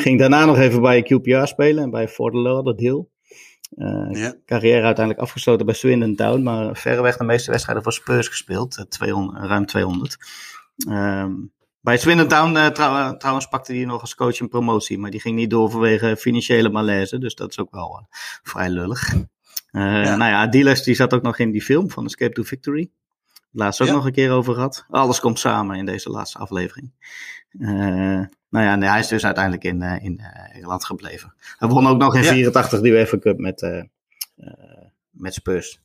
[0.00, 3.06] ging daarna nog even bij QPR spelen en bij Fort Lauderdale.
[4.10, 4.34] Ja.
[4.46, 8.86] Carrière uiteindelijk afgesloten bij Swindon Town, maar verreweg de meeste wedstrijden voor Spurs gespeeld.
[8.88, 10.16] 200, ruim 200.
[10.88, 15.10] Um, bij Swindon Town uh, trouw, trouwens pakte hij nog als coach een promotie, maar
[15.10, 19.14] die ging niet door vanwege financiële malaise, dus dat is ook wel uh, vrij lullig.
[19.14, 19.22] Uh,
[20.04, 20.16] ja.
[20.16, 22.90] Nou ja, Dealers die zat ook nog in die film van Escape to Victory.
[23.52, 23.94] Laatst ook ja.
[23.94, 24.86] nog een keer over gehad.
[24.90, 26.92] Alles komt samen in deze laatste aflevering.
[27.58, 30.20] nou ja, nee, hij is dus uiteindelijk in, in
[30.52, 31.34] Engeland gebleven.
[31.58, 33.88] Hij won ook nog in 84 de UEFA Cup met,
[35.10, 35.80] met Spurs.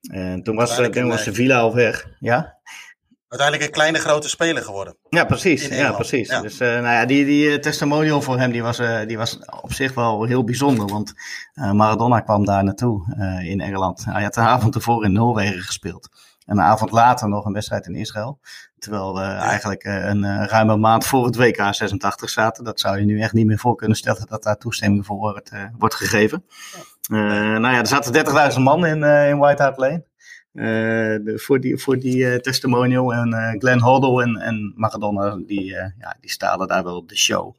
[0.00, 2.08] En toen was, toen was Sevilla al weg.
[2.20, 2.58] Ja?
[3.34, 4.96] Uiteindelijk een kleine grote speler geworden.
[5.08, 5.66] Ja, precies.
[5.66, 6.28] Ja, precies.
[6.28, 6.40] Ja.
[6.40, 9.72] Dus uh, nou ja, die, die testimonial voor hem die was, uh, die was op
[9.72, 10.86] zich wel heel bijzonder.
[10.86, 11.12] Want
[11.54, 13.02] uh, Maradona kwam daar naartoe
[13.42, 14.04] in Engeland.
[14.04, 16.08] Hij had de avond ervoor in Noorwegen gespeeld.
[16.46, 18.40] En een avond later nog een wedstrijd in Israël.
[18.78, 19.38] Terwijl we ja.
[19.38, 22.64] eigenlijk een ruime maand voor het WK 86 zaten.
[22.64, 25.50] Dat zou je nu echt niet meer voor kunnen stellen dat daar toestemming voor wordt,
[25.78, 26.44] wordt gegeven.
[27.08, 30.04] nou ja, er zaten 30.000 man in, in White Hart Lane.
[30.54, 33.14] De, voor die, voor die uh, testimonial.
[33.14, 37.16] En uh, Glenn Hoddle en, en Maradona, die, ja, die stalen daar wel op de
[37.16, 37.54] show.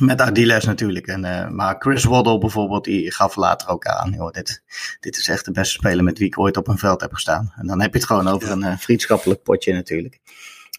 [0.00, 1.06] Met Ardiles natuurlijk.
[1.06, 4.12] En, maar Chris Waddle bijvoorbeeld, die gaf later ook aan.
[4.12, 4.62] Joh, dit,
[5.00, 7.52] dit is echt de beste speler met wie ik ooit op een veld heb gestaan.
[7.56, 10.20] En dan heb je het gewoon over een vriendschappelijk potje natuurlijk.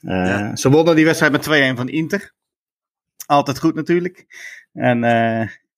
[0.01, 0.55] Ja.
[0.55, 2.33] Ze wonnen die wedstrijd met 2-1 van Inter.
[3.25, 4.25] Altijd goed natuurlijk.
[4.73, 5.03] En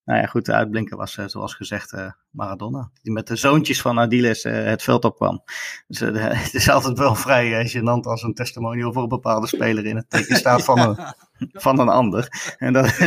[0.08, 1.94] nou ja, goed, de uitblinker was, zoals gezegd,
[2.32, 2.90] Maradona.
[3.02, 5.44] Die met de zoontjes van Adiles uh, het veld opkwam.
[5.88, 6.00] Dus
[6.44, 10.10] het is altijd wel vrij gênant als een testimonial voor een bepaalde speler in het
[10.10, 10.98] teken staat van een,
[11.62, 12.56] van een ander.
[12.58, 13.00] En dat,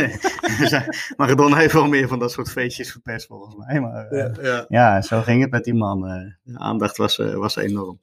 [1.17, 3.79] Maradona heeft wel meer van dat soort feestjes verpest volgens mij.
[3.79, 4.65] Maar ja, ja.
[4.69, 6.01] ja, zo ging het met die man.
[6.43, 7.99] de aandacht was, was enorm.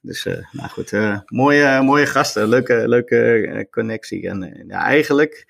[0.00, 0.92] Dus nou goed,
[1.26, 4.28] mooie, mooie gasten, leuke, leuke connectie.
[4.28, 5.46] En ja, eigenlijk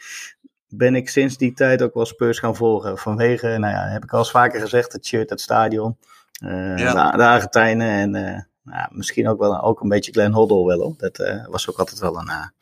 [0.76, 2.98] ben ik sinds die tijd ook wel Spurs gaan volgen.
[2.98, 5.96] Vanwege, nou ja, heb ik al eens vaker gezegd, het shirt, het stadion,
[6.44, 7.10] uh, ja.
[7.10, 8.40] de, de Argentijnen en uh,
[8.74, 10.78] nou, misschien ook wel ook een beetje Glenn Hoddle wel.
[10.78, 10.94] Hoor.
[10.96, 12.52] Dat uh, was ook altijd wel een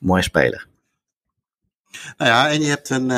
[0.00, 0.66] mooie speler.
[2.16, 3.10] Nou ja, en je hebt een,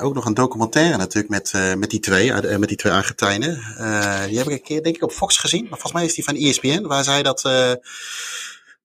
[0.00, 3.54] ook nog een documentaire natuurlijk met, met die twee, met die twee Argentijnen.
[4.28, 6.24] die heb ik een keer denk ik op Fox gezien, maar volgens mij is die
[6.24, 7.42] van ESPN, waar zij dat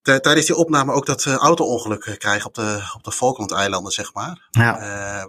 [0.01, 4.47] tijdens die opname ook dat uh, auto-ongeluk krijgen op de, op de Falkland-eilanden, zeg maar.
[4.51, 4.81] Ja.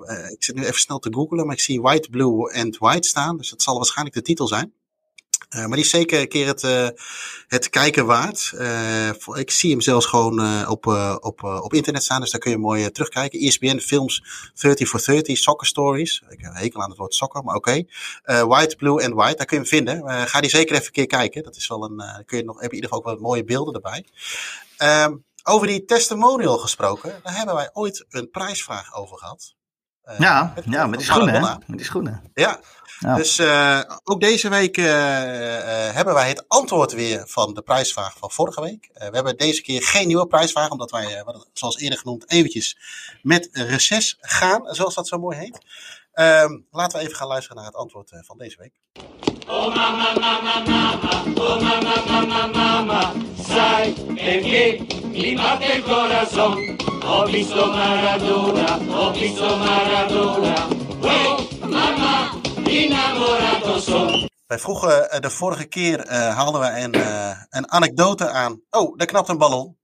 [0.08, 3.08] Uh, ik zit nu even snel te googlen, maar ik zie White, Blue and White
[3.08, 3.36] staan.
[3.36, 4.72] Dus dat zal waarschijnlijk de titel zijn.
[5.56, 6.88] Uh, maar die is zeker een keer het, uh,
[7.46, 8.52] het kijken waard.
[8.54, 10.86] Uh, ik zie hem zelfs gewoon op,
[11.20, 13.40] op, op internet staan, dus daar kun je mooi terugkijken.
[13.40, 14.24] ESPN Films
[14.60, 16.22] 30 for 30, Soccer Stories.
[16.28, 17.84] Ik heb een hekel aan het woord soccer, maar oké.
[18.24, 20.28] White, Blue and White, daar kun je hem vinden.
[20.28, 21.42] ga die zeker even een keer kijken.
[21.42, 23.44] Dat is wel een, kun je nog, heb je in ieder geval ook wat mooie
[23.44, 24.06] beelden erbij.
[25.04, 29.54] Um, over die testimonial gesproken, daar hebben wij ooit een prijsvraag over gehad.
[30.08, 31.40] Uh, ja, met, ja, met die schoenen, hè?
[31.40, 32.22] Met die schoenen.
[32.34, 32.60] Ja,
[32.98, 33.14] ja.
[33.14, 34.86] dus uh, ook deze week uh,
[35.92, 38.90] hebben wij het antwoord weer van de prijsvraag van vorige week.
[38.92, 42.78] we hebben deze keer geen nieuwe prijsvraag, omdat wij, zoals eerder genoemd, eventjes
[43.22, 45.58] met reces gaan, zoals dat zo mooi heet.
[46.14, 48.72] Um, laten we even gaan luisteren naar het antwoord van deze week.
[49.48, 53.12] Oh mama, mama, mama, oh mama, mama, mama,
[53.48, 56.91] sai perché mi batte il corazon.
[57.04, 60.68] Ho visto Maradona, ho visto Maradona,
[61.02, 61.36] oh
[61.66, 64.28] mama, innamorato son.
[64.46, 68.60] Wij vroegen uh, de vorige keer, uh, haalden we een, uh, een anekdote aan.
[68.70, 69.78] Oh, daar knapt een ballon.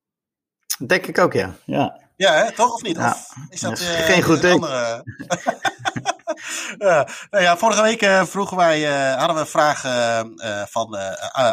[0.86, 1.54] Denk ik ook, ja.
[1.64, 2.96] Ja, ja hè, toch of niet?
[2.96, 3.10] Ja.
[3.10, 5.04] Of is dat, dat is geen goed andere...
[7.30, 8.82] nou ja, vorige week vroegen wij,
[9.16, 9.80] hadden we een vraag
[10.70, 10.96] van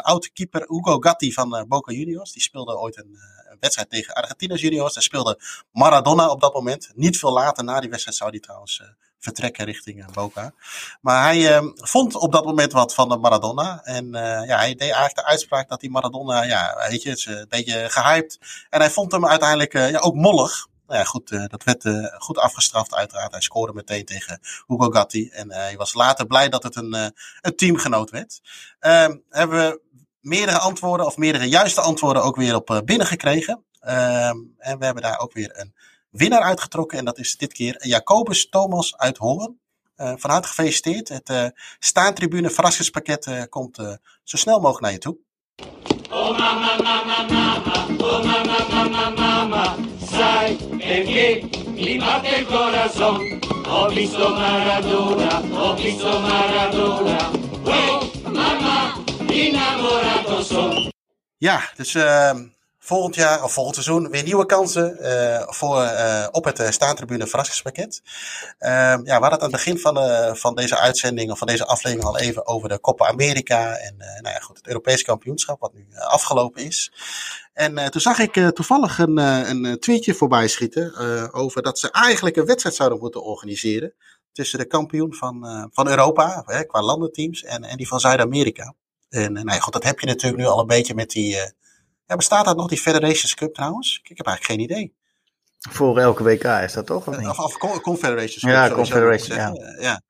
[0.01, 2.32] oud-keeper Hugo Gatti van Boca Juniors.
[2.32, 3.17] Die speelde ooit een
[3.65, 4.93] wedstrijd tegen Argentinos Juniors.
[4.93, 5.39] Daar speelde
[5.71, 6.91] Maradona op dat moment.
[6.93, 8.82] Niet veel later na die wedstrijd zou hij trouwens
[9.25, 10.54] vertrekken richting uh, Boca.
[11.01, 13.82] Maar hij uh, vond op dat moment wat van de Maradona.
[13.84, 17.45] En uh, ja, hij deed eigenlijk de uitspraak dat die Maradona, ja, weet je, een
[17.49, 18.39] beetje gehyped.
[18.69, 20.67] En hij vond hem uiteindelijk ja, ook mollig.
[20.88, 21.84] Nou ja, goed, dat werd
[22.17, 23.32] goed afgestraft uiteraard.
[23.32, 25.30] Hij scoorde meteen tegen Hugo Gatti.
[25.30, 26.93] En hij was later blij dat het een,
[27.41, 28.41] een teamgenoot werd.
[28.80, 29.82] Ehm, hebben we
[30.26, 33.64] meerdere antwoorden, of meerdere juiste antwoorden ook weer op binnengekregen.
[33.80, 35.74] Ehm, en we hebben daar ook weer een
[36.10, 36.98] winnaar uitgetrokken.
[36.98, 39.60] En dat is dit keer Jacobus Thomas uit Hollen.
[39.98, 41.10] Uh, van harte gefeliciteerd.
[41.10, 41.46] Het uh,
[41.80, 43.76] staantribune verrassingspakket komt
[44.24, 45.18] zo snel mogelijk naar je toe.
[46.12, 47.86] Oh mama, mama, mama,
[48.22, 49.76] mama, mama, mama,
[50.12, 53.40] sai perché mi batte il corazon.
[53.68, 55.76] Ho visto Maradona, oh
[58.32, 59.05] mama,
[61.38, 62.48] Ja, dus ehm,
[62.80, 67.28] volgend jaar of volgend seizoen weer nieuwe kansen uh, voor, uh, op het uh, staantribune
[67.28, 68.02] verrassingspakket.
[68.58, 69.98] Ehm, ja, we hadden het aan het begin van,
[70.38, 74.36] van deze uitzending of van deze aflevering al even over de Copa America en nou
[74.36, 76.91] ja, goed, het Europese kampioenschap wat nu afgelopen is.
[77.54, 80.93] En toen zag ik toevallig een, een tweetje voorbij schieten
[81.34, 83.93] over dat ze eigenlijk een wedstrijd zouden moeten organiseren
[84.32, 88.76] tussen de kampioen van, van Europa, qua landenteams, en, en die van Zuid-Amerika.
[89.15, 91.36] En nou ja, goed, dat heb je natuurlijk nu al een beetje met die
[92.08, 93.99] ja, bestaat dat nog, die Federations Cup trouwens?
[94.04, 94.93] Ik heb eigenlijk geen idee.
[95.69, 97.08] Voor elke WK is dat toch?
[97.08, 98.51] Of, of, of Confederations Cup.
[98.51, 99.54] Ja, Confederations, ja.
[99.80, 100.01] ja.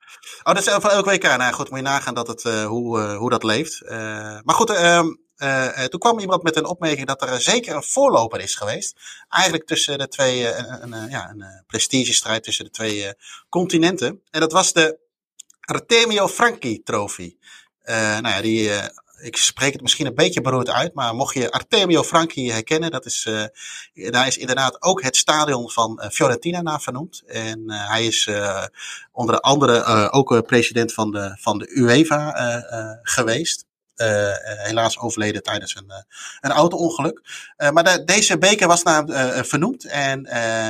[0.43, 1.23] Oh, dat is voor elke WK.
[1.23, 3.81] Nou goed, moet je nagaan dat het, uh, hoe, uh, hoe dat leeft.
[3.81, 3.89] Uh,
[4.43, 5.23] maar goed, um,
[5.89, 8.99] toen kwam iemand met een opmerking dat er zeker een voorloper is geweest.
[9.29, 13.13] Eigenlijk tussen de twee, een, een, ja, een prestigestrijd tussen de twee
[13.49, 14.21] continenten.
[14.31, 14.99] En dat was de
[15.61, 17.35] Artemio Franchi Trophy.
[17.85, 18.71] Nou ja, die
[19.25, 23.05] ik spreek het misschien een beetje beroerd uit, maar mocht je Artemio Franchi herkennen, dat
[23.05, 27.23] is, uh, daar is inderdaad ook het stadion van Fiorentina naar vernoemd.
[27.27, 28.29] En hij is
[29.11, 32.33] onder andere ook president van de, van de UEFA
[33.01, 33.65] geweest.
[34.63, 35.91] helaas overleden tijdens een,
[36.41, 37.21] een auto-ongeluk.
[37.73, 39.03] maar de, deze beker was naar
[39.45, 39.85] vernoemd.
[39.85, 40.27] En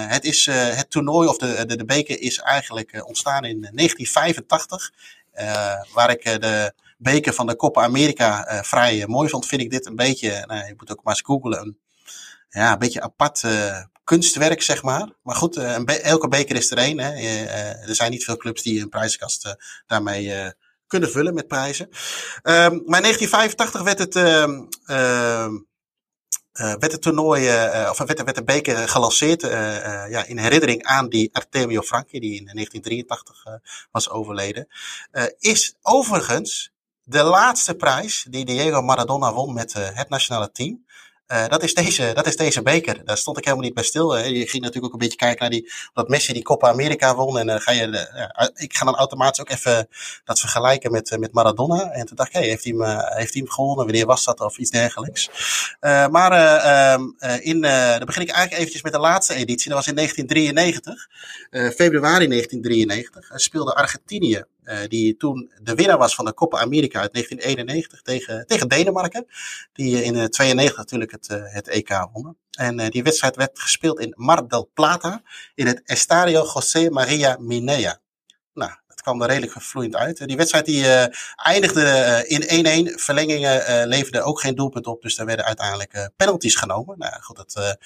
[0.09, 4.91] het, is, het toernooi, of de, de, de beker, is eigenlijk ontstaan in 1985.
[5.93, 9.69] waar ik de beker van de Copa America uh, vrij uh, mooi vond, vind ik
[9.69, 11.79] dit een beetje, nou, je moet ook maar eens googlen, een,
[12.49, 15.09] ja, een beetje apart uh, kunstwerk, zeg maar.
[15.23, 16.99] Maar goed, elke beker is er één.
[16.99, 17.11] Hè.
[17.87, 19.55] er zijn niet veel clubs die een prijzenkast
[19.87, 20.53] daarmee
[20.87, 21.85] kunnen vullen met prijzen.
[21.85, 24.15] Um, maar in 1985 werd het...
[24.15, 25.47] Uh,
[26.79, 27.47] werd het toernooi,
[27.89, 32.45] of werd, werd de beker gelanceerd ja, in herinnering aan die Artemio Franchi, die in
[32.45, 33.45] 1983
[33.91, 34.67] was overleden.
[35.39, 36.74] is overigens
[37.05, 40.83] de laatste prijs die Diego Maradona won met uh, het nationale team.
[41.27, 43.05] Uh, dat, is deze, dat is deze beker.
[43.05, 44.11] Daar stond ik helemaal niet bij stil.
[44.11, 44.23] Hè.
[44.23, 47.39] Je ging natuurlijk ook een beetje kijken naar die, dat Messi die Copa America won.
[47.39, 49.87] En uh, ga je, ik ga dan automatisch ook even
[50.23, 51.91] dat vergelijken met, met Maradona.
[51.91, 53.85] En toen dacht ik, heeft, hij hem, heeft hij gewonnen?
[53.85, 54.39] Wanneer was dat?
[54.39, 55.29] Of iets dergelijks.
[56.09, 57.01] maar ehm,
[57.39, 59.69] in, dan begin ik eigenlijk eventjes met de laatste editie.
[59.69, 61.07] Dat was in 1993.
[61.75, 63.31] februari 1993.
[63.35, 64.45] speelde Argentinië
[64.87, 69.25] die toen de winnaar was van de Copa America uit 1991 tegen, tegen Denemarken.
[69.73, 72.37] Die in uh, 92 natuurlijk het, het EK wonnen.
[72.51, 75.21] En die wedstrijd werd gespeeld in Mar del Plata
[75.55, 77.99] in het Estadio José Maria Minea.
[78.53, 78.71] Nou,
[79.05, 80.27] kwam er redelijk vloeiend uit.
[80.27, 82.93] Die wedstrijd die, uh, eindigde uh, in 1-1.
[82.95, 85.01] Verlengingen leverden ook geen doelpunt op.
[85.01, 86.97] Dus daar werden uiteindelijk penalties genomen.
[86.97, 87.77] Nou goed, dat,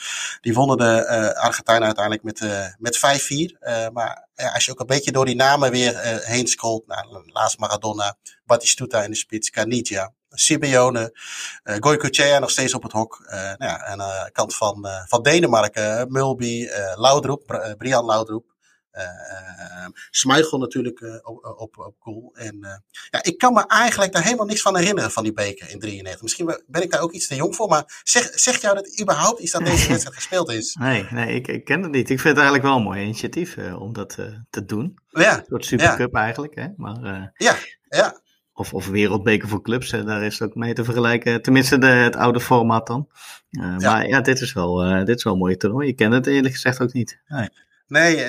[0.41, 2.39] die wonnen de Argentijnen uiteindelijk met,
[2.77, 3.91] met 5-4.
[3.93, 6.87] maar als je ook een beetje door die namen weer heen scrolt.
[6.87, 10.13] Nou, laatst Maradona, Batistuta in de spits, Canidia.
[10.29, 11.19] Simeone,
[11.63, 13.21] uh, Goycochea nog steeds op het hok.
[13.25, 18.57] Uh, nou ja, aan de kant van, van Denemarken, Mulby, Laudrup, Brian Laudrup.
[18.99, 22.31] Uh, Schmeichel natuurlijk uh, op, op, op goal.
[22.33, 22.69] En uh,
[23.09, 26.21] ja, ik kan me eigenlijk daar helemaal niks van herinneren van die beker in 93.
[26.21, 29.39] Misschien ben ik daar ook iets te jong voor, maar zeg, zeg jou dat überhaupt
[29.39, 30.75] iets dat deze wedstrijd gespeeld is?
[30.89, 32.09] Nee, nee ik, ik ken het niet.
[32.09, 34.17] Ik vind het eigenlijk wel een mooi initiatief om dat
[34.49, 34.99] te doen.
[35.09, 35.37] Ja.
[35.37, 36.21] Een soort supercup ja.
[36.21, 36.67] eigenlijk, hè?
[36.75, 37.55] Maar, ja,
[37.89, 38.21] ja.
[38.53, 41.41] Of, of wereldbeker voor clubs, hè, daar is het ook mee te vergelijken.
[41.41, 43.09] Tenminste, de, het oude format dan.
[43.49, 43.75] Ja.
[43.75, 45.87] Maar ja, dit is, wel, dit is wel een mooie toernooi.
[45.87, 47.21] Ik ken het eerlijk gezegd ook niet.
[47.27, 47.49] Nee.
[47.89, 48.23] Nee,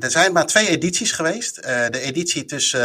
[0.00, 1.58] er zijn maar twee edities geweest.
[1.58, 2.80] Uh, de editie tussen,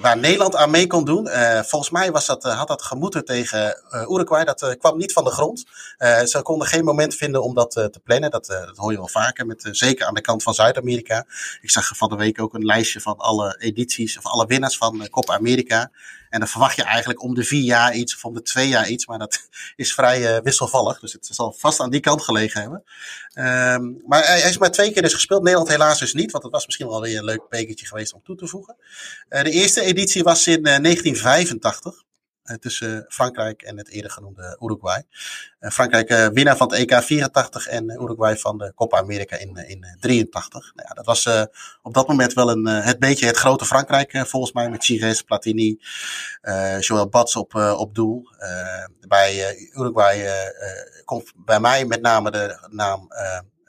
[0.00, 1.28] waar Nederland aan mee kon doen.
[1.64, 4.44] volgens mij was dat, had dat gemoeten tegen Uruguay.
[4.44, 5.64] Dat kwam niet van de grond.
[6.24, 8.30] ze konden geen moment vinden om dat te plannen.
[8.30, 11.26] Dat, dat hoor je wel vaker, met, zeker aan de kant van Zuid-Amerika.
[11.60, 15.08] Ik zag van de week ook een lijstje van alle edities, of alle winnaars van
[15.10, 15.90] Copa America.
[16.32, 18.88] En dan verwacht je eigenlijk om de vier jaar iets of om de twee jaar
[18.88, 19.06] iets.
[19.06, 21.00] Maar dat is vrij uh, wisselvallig.
[21.00, 22.84] Dus het zal vast aan die kant gelegen hebben.
[23.34, 25.42] Um, maar hij, is maar twee keer dus gespeeld.
[25.42, 26.30] Nederland helaas dus niet.
[26.30, 28.76] Want het was misschien wel weer een leuk bekertje geweest om toe te voegen.
[29.28, 32.02] Uh, de eerste editie was in uh, 1985.
[32.42, 35.02] Eh, tussen Frankrijk en het eerder genoemde Uruguay.
[35.58, 39.56] Eh, Frankrijk uh, winnaar van het EK 84 en Uruguay van de Copa America in,
[39.56, 40.72] in 83.
[40.74, 41.42] Nou ja, dat was uh,
[41.82, 45.78] op dat moment wel een, het beetje het grote Frankrijk volgens mij met Chires, Platini,
[46.78, 48.28] Joël Bats op, op doel.
[49.08, 50.28] bij Uruguay
[51.04, 53.08] komt bij mij met name de naam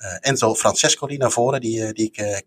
[0.03, 2.37] uh, Enzo Francescoli naar voren, die, uh, die ik uh,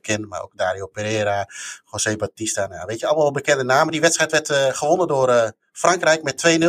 [0.00, 1.48] ken, maar ook Dario Pereira,
[1.92, 2.66] José Batista.
[2.66, 3.92] Nou, weet je, allemaal bekende namen.
[3.92, 6.66] Die wedstrijd werd gewonnen door Frankrijk met 2-0.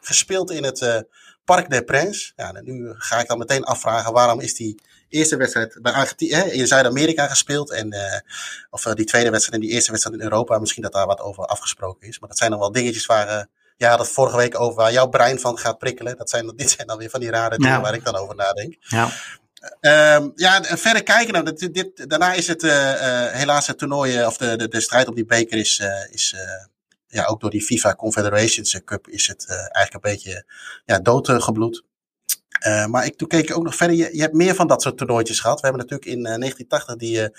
[0.00, 1.04] Gespeeld in het
[1.44, 2.32] Parc des Princes.
[2.36, 6.66] Ja, nu ga ik dan meteen afvragen waarom is die eerste wedstrijd bij Argentinië in
[6.66, 7.70] Zuid-Amerika gespeeld.
[7.72, 7.94] En,
[8.70, 10.58] of die tweede wedstrijd en die eerste wedstrijd in Europa.
[10.58, 12.18] Misschien dat daar wat over afgesproken is.
[12.18, 13.48] Maar dat zijn dan wel dingetjes waar
[13.82, 16.16] ja, dat vorige week over waar jouw brein van gaat prikkelen.
[16.16, 18.76] Dat zijn, dit zijn dan weer van die rare dingen waar ik dan over nadenk.
[18.80, 19.08] Ja.
[20.16, 21.32] Um, ja, verder kijken.
[21.32, 24.68] Nou, dit, dit, daarna is het uh, uh, helaas het toernooi, eh, of de, de,
[24.68, 26.36] de strijd op die beker is, uh, is
[27.12, 30.44] ja, ook door die FIFA Confederations Cup is het eigenlijk een beetje
[30.84, 31.84] ja, doodgebloed.
[32.88, 33.96] maar ik, toen keek ook nog verder.
[33.96, 35.60] Je, je, hebt meer van dat soort toernooitjes gehad.
[35.60, 37.30] We hebben natuurlijk in 1980 die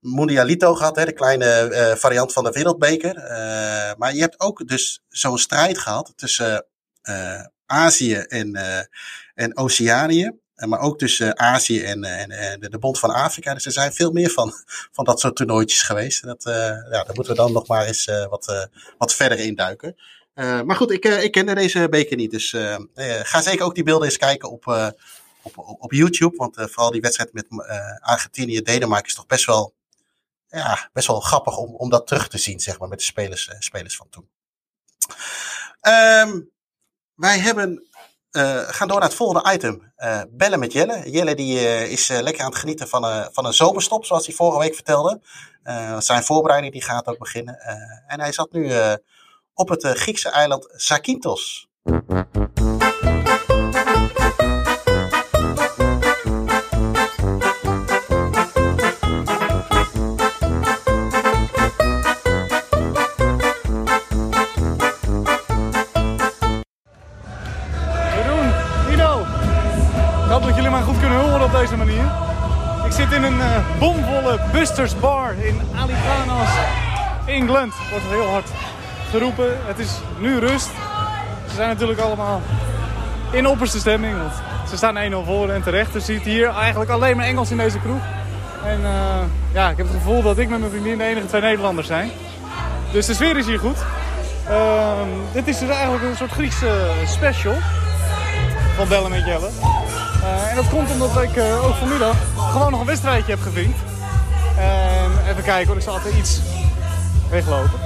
[0.00, 3.14] Mundialito gehad, hè, de kleine variant van de wereldbeker.
[3.98, 6.66] maar je hebt ook dus zo'n strijd gehad tussen
[7.66, 8.58] Azië en,
[9.34, 10.43] en Oceanië.
[10.64, 13.54] Eh, maar ook tussen Azië en, en, en, de Bond van Afrika.
[13.54, 14.52] Dus er zijn veel meer van,
[14.96, 16.22] van dat soort toernooitjes geweest.
[16.22, 19.96] Dat, uh, ja, daar moeten we dan nog maar eens wat, wat verder induiken.
[20.34, 22.30] Maar goed, ik, ik kende deze beker niet.
[22.30, 22.56] Dus
[23.22, 24.66] ga zeker ook die beelden eens kijken op,
[25.42, 26.36] op, op, YouTube.
[26.36, 27.46] Want vooral die wedstrijd met
[28.00, 29.74] Argentinië, Denemarken is toch best wel,
[30.48, 33.50] ja, best wel grappig om, om dat terug te zien, zeg maar, met de spelers,
[33.58, 34.28] spelers van toen.
[35.80, 36.50] Um,
[37.14, 37.88] wij hebben
[38.36, 39.92] uh, gaan door naar het volgende item.
[39.98, 41.10] Uh, bellen met Jelle.
[41.10, 44.58] Jelle die, uh, is lekker aan het genieten van, van een zomerstop, zoals hij vorige
[44.58, 45.20] week vertelde.
[45.98, 47.58] zijn voorbereiding die gaat ook beginnen.
[48.06, 48.72] en hij zat nu
[49.54, 51.68] op het Griekse eiland Zakynthos.
[74.92, 76.48] Bar in Alicanos,
[77.26, 77.74] Engeland.
[77.90, 78.48] Wordt heel hard
[79.10, 79.58] geroepen.
[79.66, 80.70] Het is nu rust.
[81.48, 82.40] Ze zijn natuurlijk allemaal
[83.30, 84.18] in opperste stemming.
[84.18, 84.32] Want
[84.68, 85.92] ze staan 1-0 voor en terecht.
[85.92, 88.02] Je ziet hier eigenlijk alleen maar Engels in deze kroeg.
[88.64, 89.18] En uh,
[89.52, 92.10] ja, ik heb het gevoel dat ik met mijn vriendin de enige twee Nederlanders zijn.
[92.92, 93.78] Dus de sfeer is hier goed.
[94.50, 94.92] Uh,
[95.32, 97.54] dit is dus eigenlijk een soort Griekse special
[98.76, 99.48] van Bellen met Jelle.
[100.22, 103.78] Uh, en dat komt omdat ik ook vanmiddag gewoon nog een wedstrijdje heb gevinkt.
[104.58, 106.40] En even kijken, want ik zal altijd iets
[107.30, 107.78] weglopen.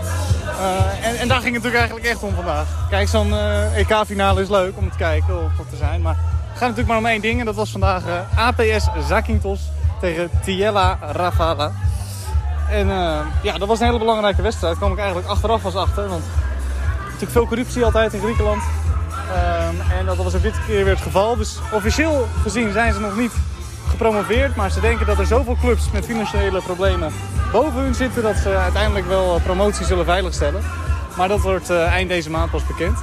[0.61, 2.67] Uh, en, en, daar ging het natuurlijk eigenlijk echt om vandaag.
[2.91, 3.35] Kijk, zo'n
[3.75, 6.03] EK-finale is leuk om te kijken of te zijn.
[6.03, 7.39] Maar het gaat natuurlijk maar om één ding.
[7.41, 8.03] En dat was vandaag
[8.35, 9.61] APS Zakynthos
[10.01, 11.73] tegen Tiella Ravala.
[12.71, 12.87] En
[13.43, 14.73] ja, dat was een hele belangrijke wedstrijd.
[14.73, 16.09] Daar kwam ik eigenlijk achteraf was achter.
[16.09, 16.25] Want
[17.05, 18.63] natuurlijk veel corruptie altijd in Griekenland.
[19.29, 21.37] Um, en dat was ook dit keer weer het geval.
[21.37, 23.33] Dus officieel gezien zijn ze nog niet
[23.89, 24.57] gepromoveerd.
[24.57, 27.13] Maar ze denken dat er zoveel clubs met financiële problemen
[27.53, 28.23] boven hun zitten...
[28.23, 30.63] dat ze uiteindelijk wel promotie zullen veiligstellen.
[31.17, 32.99] Maar dat wordt uh, eind deze maand pas bekend.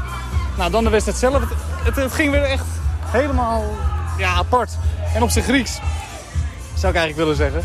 [0.58, 1.40] Nou, dan de wedstrijd zelf.
[1.40, 1.50] Het,
[1.84, 2.66] het, het, ging weer echt
[3.06, 3.64] helemaal
[4.18, 4.72] ja, apart.
[5.14, 5.80] En op zijn Grieks,
[6.76, 7.64] zou ik eigenlijk willen zeggen.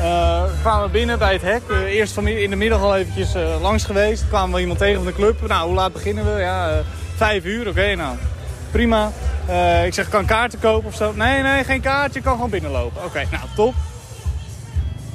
[0.00, 1.62] Uh, kwamen we binnen bij het hek.
[1.86, 4.28] Eerst van in de middag al eventjes langs geweest.
[4.28, 5.48] Kwamen we iemand tegen van de club.
[5.48, 6.40] Nou, hoe laat beginnen we?
[6.40, 6.82] Ja,
[7.16, 8.16] Vijf uur, oké, nou
[8.70, 9.12] prima.
[9.48, 11.12] Uh, ik zeg, kan kaarten kopen of zo?
[11.14, 13.04] Nee, nee, geen kaartje, kan gewoon binnenlopen.
[13.04, 13.74] Oké, nou top.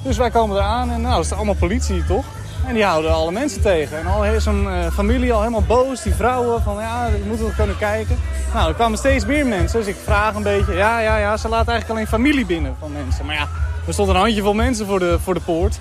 [0.01, 2.25] Dus wij komen eraan en nou, is allemaal politie toch?
[2.67, 3.99] En die houden alle mensen tegen.
[3.99, 7.77] En al zo'n uh, familie al helemaal boos, die vrouwen van ja, we moeten kunnen
[7.77, 8.19] kijken.
[8.53, 10.73] Nou, er kwamen steeds meer mensen, dus ik vraag een beetje.
[10.73, 13.25] Ja, ja, ja, ze laten eigenlijk alleen familie binnen van mensen.
[13.25, 13.47] Maar ja,
[13.87, 15.79] er stond een handjevol mensen voor de, voor de poort.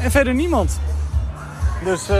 [0.00, 0.80] En verder niemand.
[1.84, 2.16] Dus uh,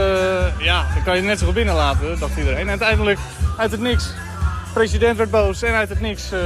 [0.59, 2.59] ja, dan kan je net zo goed binnenlaten, dacht iedereen.
[2.59, 3.19] En uiteindelijk,
[3.57, 4.13] uit het niks,
[4.73, 6.39] president werd boos en uit het niks uh,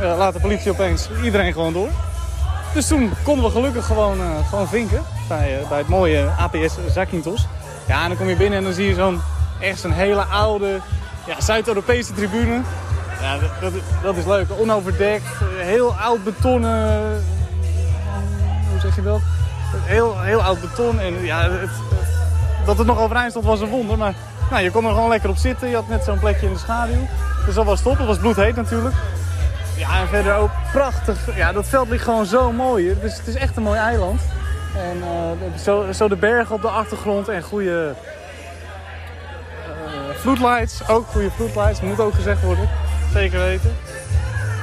[0.00, 1.88] uh, laat de politie opeens iedereen gewoon door.
[2.74, 7.46] Dus toen konden we gelukkig gewoon, gewoon vinken bij, bij het mooie APS Zakynthos.
[7.86, 9.20] Ja, en dan kom je binnen en dan zie je zo'n
[9.60, 10.80] echt zo'n hele oude
[11.26, 12.60] ja, Zuid-Europese tribune.
[13.20, 14.46] Ja, dat, dat, dat, is leuk.
[14.58, 17.24] Onoverdekt, heel oud betonnen...
[18.70, 19.20] Hoe zeg je dat?
[19.74, 21.00] Heel, heel oud beton.
[21.00, 21.70] En ja, het,
[22.66, 23.98] dat het nog overeind stond was een wonder.
[23.98, 24.14] Maar
[24.50, 25.68] nou, je kon er gewoon lekker op zitten.
[25.68, 27.06] Je had net zo'n plekje in de schaduw.
[27.46, 27.98] Dus dat was top.
[27.98, 28.94] Het was bloedheet natuurlijk.
[29.76, 31.36] Ja, en verder ook prachtig.
[31.36, 32.96] Ja, dat veld ligt gewoon zo mooi.
[33.00, 34.20] Dus het is echt een mooi eiland.
[34.76, 37.94] En uh, zo, zo, de bergen op de achtergrond en goede
[39.68, 40.88] uh, floodlights.
[40.88, 42.68] Ook goede floodlights, moet ook gezegd worden.
[43.12, 43.76] Zeker weten.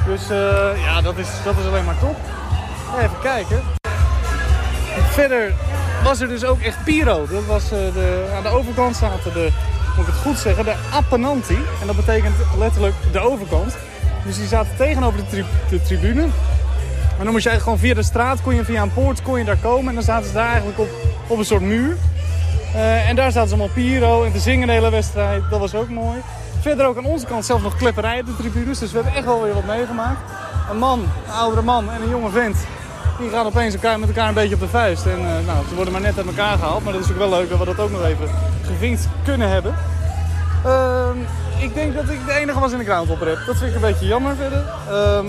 [0.05, 2.15] Dus uh, ja, dat is, dat is alleen maar top.
[2.97, 3.61] Even kijken.
[5.09, 5.53] Verder
[6.03, 7.27] was er dus ook echt Piro.
[7.27, 9.49] Dat was, de, aan de overkant zaten de,
[9.95, 11.57] moet ik het goed zeggen, de Appenanti.
[11.81, 13.75] En dat betekent letterlijk de overkant.
[14.25, 16.21] Dus die zaten tegenover de, tri de tribune.
[17.17, 19.45] En dan moest je gewoon via de straat, kon je via een poort, kon je
[19.45, 19.87] daar komen.
[19.87, 20.89] En dan zaten ze daar eigenlijk op,
[21.27, 21.97] op een soort muur.
[22.75, 25.43] Uh, en daar zaten ze allemaal Piro en te zingen de hele wedstrijd.
[25.49, 26.17] Dat was ook mooi.
[26.61, 28.79] Verder ook aan onze kant zelf nog klepperij op de tribunes.
[28.79, 30.19] Dus we hebben echt wel weer wat meegemaakt.
[30.69, 32.57] Een man, een oudere man en een jonge vent.
[33.19, 35.05] Die gaan opeens elkaar, met elkaar een beetje op de vuist.
[35.05, 36.83] En uh, nou, ze worden maar net uit elkaar gehaald.
[36.83, 38.29] Maar dat is ook wel leuk dat we dat ook nog even
[38.65, 39.75] gevinkt kunnen hebben.
[40.65, 41.09] Uh,
[41.57, 43.37] ik denk dat ik de enige was in de groundhop heb.
[43.45, 44.63] Dat vind ik een beetje jammer verder.
[44.91, 45.27] Um,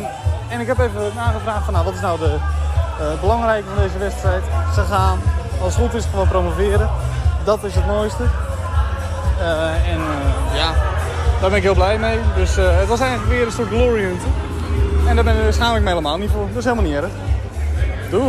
[0.49, 2.37] en ik heb even nagevraagd van nou, wat is nou de
[3.01, 4.43] uh, belangrijke van deze wedstrijd.
[4.75, 5.19] Ze gaan,
[5.63, 6.91] als het goed is, gewoon promoveren.
[7.45, 8.23] Dat is het mooiste.
[9.41, 10.73] Uh, en uh, ja,
[11.41, 12.19] daar ben ik heel blij mee.
[12.37, 14.05] Dus het was eigenlijk weer een soort glory.
[15.07, 16.47] En daar ben ik waarschijnlijk helemaal niet voor.
[16.49, 17.11] Dat is helemaal niet erg.
[18.15, 18.21] Ja,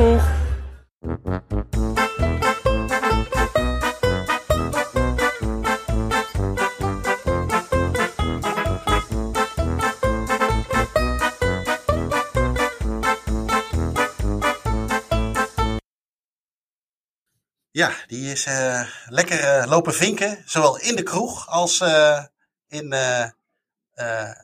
[18.08, 22.24] die is uh, lekker uh, lopen vinken, zowel in de kroeg als uh,
[22.68, 22.94] in,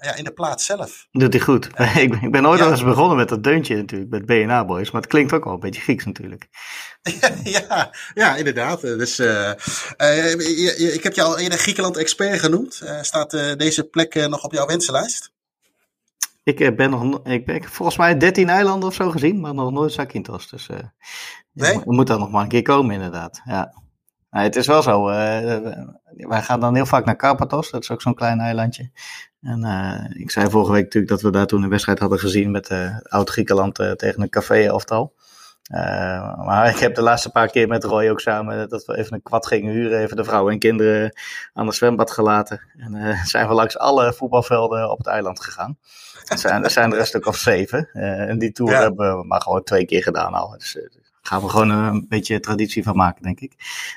[0.02, 1.08] ja, in de plaats zelf.
[1.12, 1.66] Doet hij goed.
[1.96, 2.66] ik, ik, ben ooit ja.
[2.66, 5.54] al eens begonnen met dat deuntje natuurlijk, met BNA Boys, maar het klinkt ook wel
[5.54, 6.48] een beetje Grieks natuurlijk.
[7.44, 8.82] ja, ja, inderdaad.
[8.82, 12.82] Dus, ik heb je al eerder Griekenland-expert genoemd.
[13.02, 15.32] staat deze plek nog op jouw wensenlijst?
[16.44, 19.92] Ik ben nog, ik heb volgens mij 13 eilanden of zo gezien, maar nog nooit
[19.92, 20.50] Zakynthos.
[20.50, 20.70] Dus
[21.54, 21.74] Nee?
[21.74, 23.42] Je moet dan nog maar een keer komen, inderdaad.
[23.46, 23.74] Ja.
[24.30, 25.10] Nou, het is wel zo.
[25.10, 25.16] Uh,
[26.16, 27.72] wij gaan dan heel vaak naar Karpathos.
[27.72, 28.92] Dat is ook zo'n klein eilandje.
[29.42, 32.52] En uh, ik zei vorige week natuurlijk dat we daar toen een wedstrijd hadden gezien
[32.52, 35.14] met uh, Oud-Griekenland tegen een café-elftal.
[36.46, 39.22] maar ik heb de laatste paar keer met Roy ook samen dat we even een
[39.22, 40.00] kwad gingen huren.
[40.00, 41.20] Even de vrouwen en kinderen
[41.54, 42.62] aan het zwembad gelaten.
[42.78, 45.78] En zijn we langs alle voetbalvelden op het eiland gegaan.
[46.28, 47.90] Er zijn, er zijn er een stuk of zeven.
[47.92, 48.82] en die tour ja.
[48.82, 50.50] hebben we maar gewoon twee keer gedaan al.
[50.58, 50.78] Dus,
[51.22, 53.54] gaan we gewoon een beetje traditie van maken, denk ik.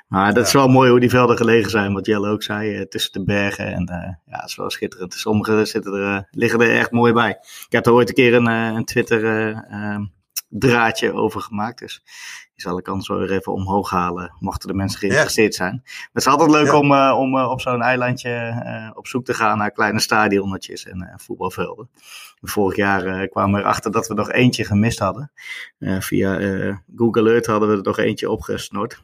[0.09, 2.81] Maar dat is wel mooi hoe die velden gelegen zijn, wat Jelle ook zei, uh,
[2.83, 3.73] tussen de bergen.
[3.73, 5.15] En uh, ja, het is wel schitterend.
[5.15, 7.31] Sommige zitten er, liggen er echt mooi bij.
[7.67, 9.25] Ik heb er ooit een keer een, een Twitter
[9.71, 10.05] ehm,
[10.59, 12.03] draadje over gemaakt, dus
[12.55, 15.81] die zal ik anders wel weer even omhoog halen, mochten de mensen geïnteresseerd zijn.
[15.85, 16.79] Het is altijd leuk ja.
[16.79, 21.91] om, om op zo'n eilandje op zoek te gaan naar kleine stadionnetjes en voetbalvelden.
[22.41, 25.33] Vorig jaar kwamen we erachter dat we nog eentje gemist hadden.
[25.79, 26.39] Via
[26.97, 29.03] Google Earth hadden we er nog eentje opgesnord.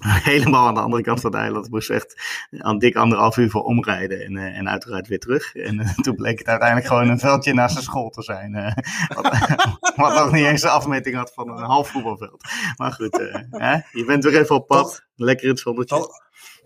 [0.32, 3.62] Helemaal aan de andere kant van het eiland moest echt aan dik anderhalf uur voor
[3.62, 5.54] omrijden en, en uiteraard weer terug.
[5.54, 8.52] En toen bleek het uiteindelijk gewoon een veldje naast de school te zijn.
[9.14, 9.38] wat,
[9.96, 12.44] wat nog niet eens de afmeting had van een half voetbalveld.
[12.76, 13.16] Maar goed,
[13.50, 13.72] hè?
[13.92, 15.04] je bent weer even op pad.
[15.14, 16.20] Lekker in het zonnetje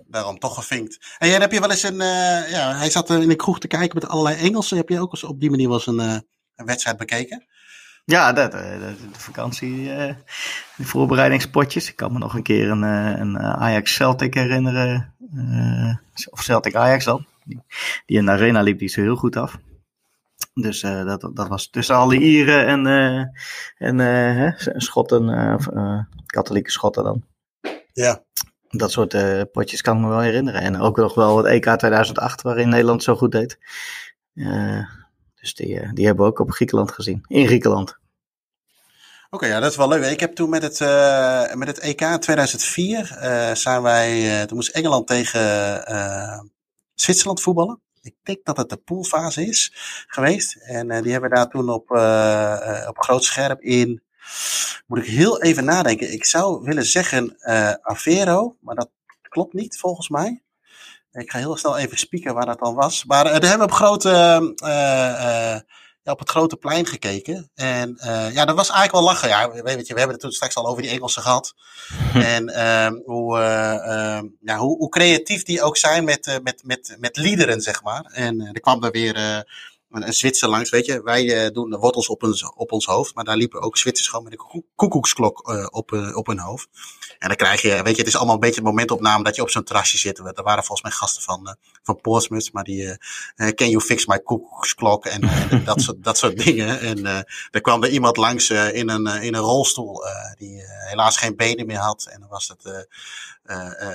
[0.08, 1.16] daarom toch gevinkt.
[1.18, 1.96] En jij heb je wel eens een,
[2.50, 4.76] ja, hij zat in de kroeg te kijken met allerlei Engelsen.
[4.76, 5.98] Heb je ook eens op die manier wel eens een,
[6.54, 7.46] een wedstrijd bekeken?
[8.06, 10.14] Ja, dat, de, de vakantie, uh,
[10.76, 11.88] de voorbereidingspotjes.
[11.88, 15.14] Ik kan me nog een keer een, een Ajax Celtic herinneren.
[16.30, 17.26] of Celtic Ajax dan.
[17.44, 17.62] Die,
[18.06, 19.58] in de arena liep die zo heel goed af.
[20.54, 22.86] Dus dat, dat was tussen alle Ieren en,
[23.78, 25.58] en hè, Schotten,
[26.26, 27.24] katholieke Schotten dan.
[27.92, 28.24] Ja
[28.78, 29.16] dat soort
[29.52, 30.60] potjes kan ik me wel herinneren.
[30.60, 33.58] En ook nog wel het EK 2008, waarin Nederland zo goed deed.
[35.46, 37.24] Uh, dus die, uh, die hebben we ook op Griekenland gezien.
[37.26, 37.98] In Griekenland.
[39.30, 40.04] Oké, ja, dat is wel leuk.
[40.04, 40.78] Ik heb toen met het,
[41.54, 43.06] met het EK 2004
[43.52, 45.40] zijn wij, toen moest Engeland tegen
[46.94, 47.80] Zwitserland voetballen.
[48.02, 49.72] Ik denk dat het de poolfase is
[50.06, 50.54] geweest.
[50.54, 51.90] En die hebben we daar toen op,
[52.88, 54.02] op groot scherm in
[54.86, 56.12] moet ik heel even nadenken.
[56.12, 58.90] Ik zou willen zeggen uh, Avero, maar dat
[59.22, 60.42] klopt niet volgens mij.
[61.16, 63.04] Ik ga heel snel even spieken waar dat dan was.
[63.04, 64.10] Maar uh, daar hebben we op grote
[64.64, 65.60] uh,
[66.02, 67.50] ja, op het grote plein gekeken.
[67.54, 67.98] En
[68.32, 69.28] ja, dat was eigenlijk wel lachen.
[69.28, 71.54] Ja, weet je, we hebben het toen straks al over die Engelsen gehad.
[72.14, 77.16] en uh, hoe, uh, ja, hoe, hoe, creatief die ook zijn met, met, met, met
[77.16, 78.04] liederen, zeg maar.
[78.12, 79.44] En er kwam daar weer
[80.02, 81.02] een Zwitser langs, weet je.
[81.02, 84.24] Wij doen de wortels op ons, op ons hoofd, maar daar liepen ook Zwitsers gewoon
[84.24, 86.68] met een koekoeksklok op, op hun hoofd.
[87.18, 89.42] En dan krijg je, weet je, het is allemaal een beetje een momentopname dat je
[89.42, 90.18] op zo'n terrasje zit.
[90.18, 92.98] Er waren volgens mij gasten van, van Portsmouth, maar die,
[93.36, 96.80] can you fix my koekoeksklok en, en dat, soort, dat soort dingen.
[96.80, 100.04] En er kwam er iemand langs in, een, in een rolstoel
[100.38, 102.06] die helaas geen benen meer had.
[102.10, 102.86] En dan was het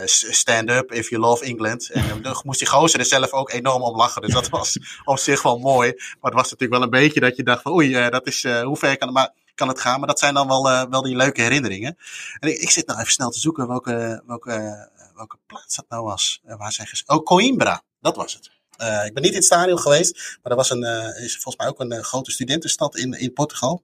[0.05, 1.89] stand up if you love England.
[1.89, 4.21] En dan moest die gozer er zelf ook enorm om lachen.
[4.21, 5.91] Dus dat was op zich wel mooi.
[5.91, 8.77] Maar het was natuurlijk wel een beetje dat je dacht van oei, dat is, hoe
[8.77, 9.99] ver kan het maar kan het gaan.
[9.99, 11.97] Maar dat zijn dan wel, uh, wel die leuke herinneringen.
[12.39, 16.03] En ik, ik, zit nou even snel te zoeken welke, welke, welke plaats dat nou
[16.03, 16.41] was.
[16.47, 17.83] Uh, waar zijn Oh, Coimbra.
[17.99, 18.51] Dat was het.
[18.81, 20.37] Uh, ik ben niet in het stadion geweest.
[20.41, 20.83] Maar er was een,
[21.23, 23.83] is volgens mij ook een grote studentenstad in, in Portugal.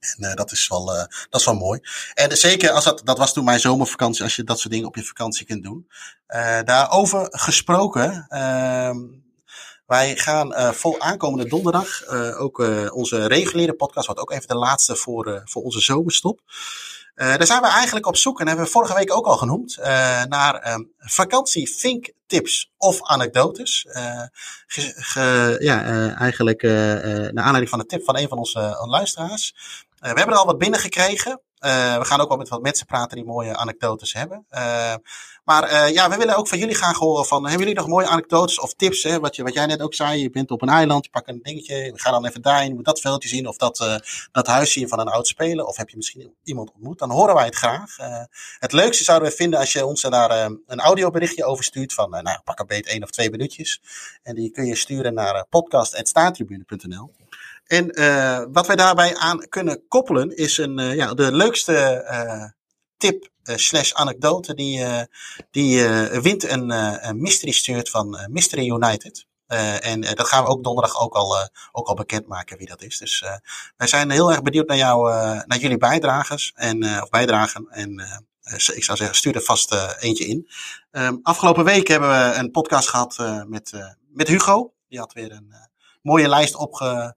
[0.00, 1.80] En uh, dat, is wel, uh, dat is wel mooi.
[2.14, 4.96] En zeker als dat, dat was toen mijn zomervakantie, als je dat soort dingen op
[4.96, 5.88] je vakantie kunt doen.
[6.28, 8.98] Uh, daarover gesproken, ehm,
[9.86, 12.58] wij gaan vol aankomende donderdag ook
[12.92, 16.40] onze reguliere podcast, wat ook even de laatste voor, voor onze zomerstop.
[17.14, 19.76] daar zijn we eigenlijk op zoek, en hebben we vorige week ook al genoemd,
[20.28, 22.14] naar um, vakantie
[22.76, 23.86] of anekdotes.
[25.58, 29.54] Ja, eigenlijk naar aanleiding van de tip van een van onze luisteraars.
[30.12, 31.40] We hebben er al wat binnengekregen.
[31.60, 34.46] Uh, we gaan ook wel met wat mensen praten die mooie anekdotes hebben.
[34.50, 34.94] Uh,
[35.44, 38.60] maar ja, we willen ook van jullie graag horen van, hebben jullie nog mooie anekdotes
[38.60, 39.02] of tips?
[39.02, 39.20] Hè?
[39.20, 41.42] Wat, je, wat jij net ook zei, je bent op een eiland, je pakt een
[41.42, 44.00] dingetje, we gaan dan even daarin, moet dat veldje zien of dat,
[44.32, 45.64] dat huis van een oud speler.
[45.64, 47.96] Of heb je misschien iemand ontmoet, dan horen wij het graag.
[48.58, 52.38] het leukste zouden we vinden als je ons daar een audioberichtje over stuurt van, nou
[52.44, 53.80] pak een beet één of twee minuutjes.
[54.22, 57.10] En die kun je sturen naar podcast.staattribune.nl.
[57.66, 62.44] En uh, wat wij daarbij aan kunnen koppelen is een, uh, ja, de leukste uh,
[62.96, 64.54] tip slash anekdote.
[64.54, 64.84] Die,
[65.50, 65.88] die
[66.20, 66.70] wint een,
[67.08, 69.26] een mystery shirt van Mystery United.
[69.80, 72.98] en dat gaan we ook donderdag ook al, ook al bekendmaken wie dat is.
[72.98, 73.24] Dus
[73.76, 75.10] wij zijn heel erg benieuwd naar, jou,
[75.46, 77.66] naar jullie bijdragers en, of bijdragen.
[77.70, 78.00] En
[78.74, 80.48] ik zou zeggen, stuur er vast eentje in.
[80.90, 83.72] Um, afgelopen week hebben we een podcast gehad met,
[84.08, 84.72] met Hugo.
[84.88, 85.54] Die had weer een
[86.06, 87.16] mooie lijst opge,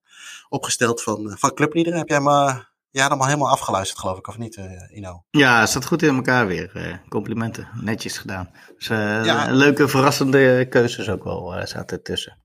[0.50, 2.00] opgesteld van, van clubliederen.
[2.00, 5.24] Heb jij maar ja, allemaal helemaal afgeluisterd, geloof ik, of niet, uh, Ino?
[5.30, 6.72] Ja, het staat goed in elkaar weer.
[6.76, 8.50] Uh, complimenten, netjes gedaan.
[8.78, 9.52] Dus ja.
[9.52, 12.38] leuke, verrassende keuzes ook wel zaten tussen.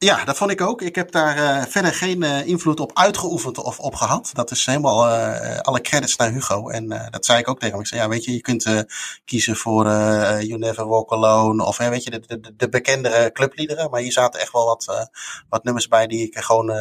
[0.00, 0.82] Ja, dat vond ik ook.
[0.82, 4.30] Ik heb daar uh, verder geen uh, invloed op uitgeoefend of op gehad.
[4.32, 6.68] Dat is helemaal uh, alle credits naar Hugo.
[6.68, 7.82] En dat zei ik ook tegen hem.
[7.82, 8.86] Ik zei, ja, weet je, je kunt
[9.24, 9.84] kiezen voor
[10.40, 11.64] You Never Walk Alone.
[11.64, 13.90] Of weet je, de, de, de bekendere clubliederen.
[13.90, 15.08] Maar hier zaten echt wel wat,
[15.48, 16.72] wat nummers bij die ik gewoon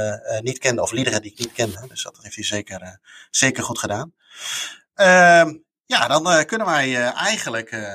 [0.41, 0.82] niet kende.
[0.82, 1.86] Of liederen die ik niet kende.
[1.88, 2.99] Dus dat heeft hij zeker,
[3.30, 4.13] zeker goed gedaan.
[4.93, 7.91] Ehm, ja, dan kunnen wij eigenlijk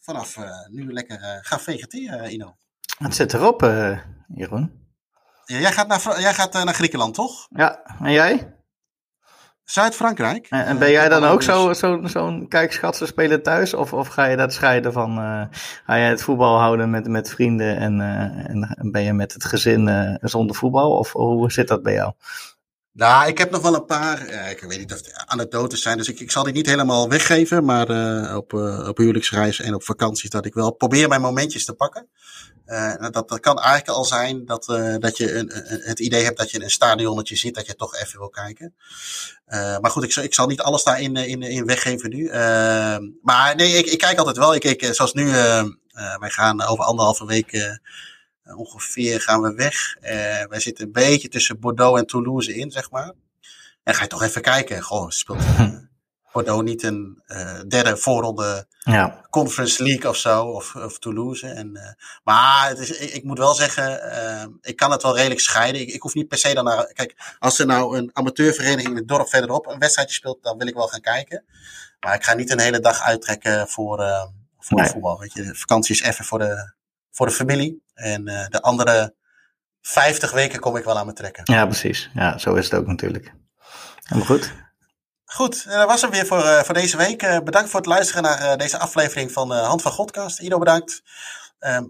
[0.00, 0.36] vanaf
[0.68, 2.56] nu lekker gaan vegeteren, Ino.
[2.98, 3.98] Het zit erop, uh,
[4.34, 4.84] Jeroen.
[5.44, 7.46] Ja, jij gaat, naar, jij gaat uh, naar Griekenland, toch?
[7.50, 8.54] Ja, en jij?
[9.64, 10.46] Zuid-Frankrijk.
[10.50, 13.74] En, en, ben jij dan ook zo'n zo, zo kijkschatsen spelen thuis?
[13.74, 15.42] Of, of ga je dat scheiden van, uh,
[15.86, 18.00] ga je het voetbal houden met, met vrienden en,
[18.76, 20.98] en ben je met het gezin zonder voetbal?
[20.98, 22.12] Of hoe zit dat bij jou?
[22.96, 25.96] Nou, ik heb nog wel een paar, uh, ik weet niet of het anekdotes zijn,
[25.96, 29.74] dus ik, ik zal die niet helemaal weggeven, maar uh, op, uh, op huwelijksreis en
[29.74, 32.08] op vakanties dat ik wel probeer mijn momentjes te pakken.
[33.10, 34.64] Dat, dat kan eigenlijk al zijn dat,
[35.00, 35.50] dat je een,
[35.84, 38.74] het idee hebt dat je een stadionnetje ziet, dat je toch even wil kijken.
[39.80, 42.28] maar goed, ik, ik zal niet alles daarin in, in weggeven nu.
[43.22, 44.54] maar nee, ik, ik kijk altijd wel.
[44.54, 45.30] Ik, ik, zoals nu,
[46.18, 47.78] wij gaan over anderhalve week
[48.56, 49.96] ongeveer gaan we weg.
[50.48, 53.12] Wij zitten een beetje tussen Bordeaux en Toulouse in, zeg maar.
[53.82, 54.82] En ga je toch even kijken.
[54.82, 55.42] Goh, speelt
[56.36, 57.22] Bordeaux niet een
[57.68, 59.26] derde voorronde ja.
[59.30, 61.46] Conference League of zo, of, of Toulouse.
[61.46, 65.80] En, maar het is, ik, ik, moet wel zeggen, ik kan het wel redelijk scheiden.
[65.80, 66.92] Ik, ik, hoef niet per se dan naar.
[66.92, 70.66] Kijk, als er nou een amateurvereniging in het dorp verderop een wedstrijdje speelt, dan wil
[70.66, 71.44] ik wel gaan kijken.
[72.00, 74.04] Maar ik ga niet een hele dag uittrekken voor,
[74.58, 74.90] voor nee.
[74.90, 75.18] voetbal.
[75.18, 76.72] Weet je, de vakantie is even voor de,
[77.10, 77.82] voor de familie.
[77.94, 79.14] En de andere
[79.80, 81.54] 50 weken kom ik wel aan me trekken.
[81.54, 82.10] Ja, precies.
[82.14, 83.32] Ja, zo is het ook natuurlijk.
[84.02, 84.52] Helemaal goed.
[85.26, 87.22] Goed, dat was hem weer voor, voor deze week.
[87.22, 90.40] Uh, bedankt voor het luisteren naar deze aflevering van Hand van Godcast.
[90.40, 91.02] Ido bedankt.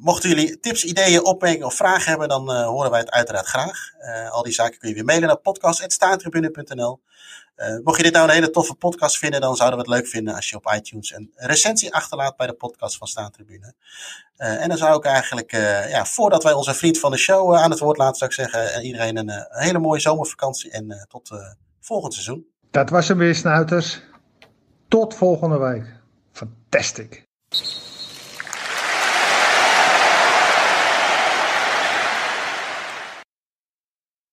[0.01, 3.93] mochten jullie tips, ideeën, opmerkingen of vragen hebben, dan horen wij het uiteraard graag.
[4.30, 7.01] al die zaken kun je weer mailen naar podcast.staantribune.nl.
[7.82, 10.34] Mocht je dit nou een hele toffe podcast vinden, dan zouden we het leuk vinden
[10.34, 13.74] als je op iTunes een recensie achterlaat bij de podcast van Staantribune.
[14.39, 15.51] Uh, en dan zou ik eigenlijk,
[15.89, 18.84] ja, voordat wij onze vriend van de show aan het woord laten, zou ik zeggen,
[18.84, 21.30] iedereen een, een, hele mooie zomervakantie en tot
[21.80, 22.55] volgend seizoen.
[22.77, 24.03] Dat was hem weer, snuiters.
[24.89, 25.85] Tot volgende week.
[26.33, 27.24] Fantastic.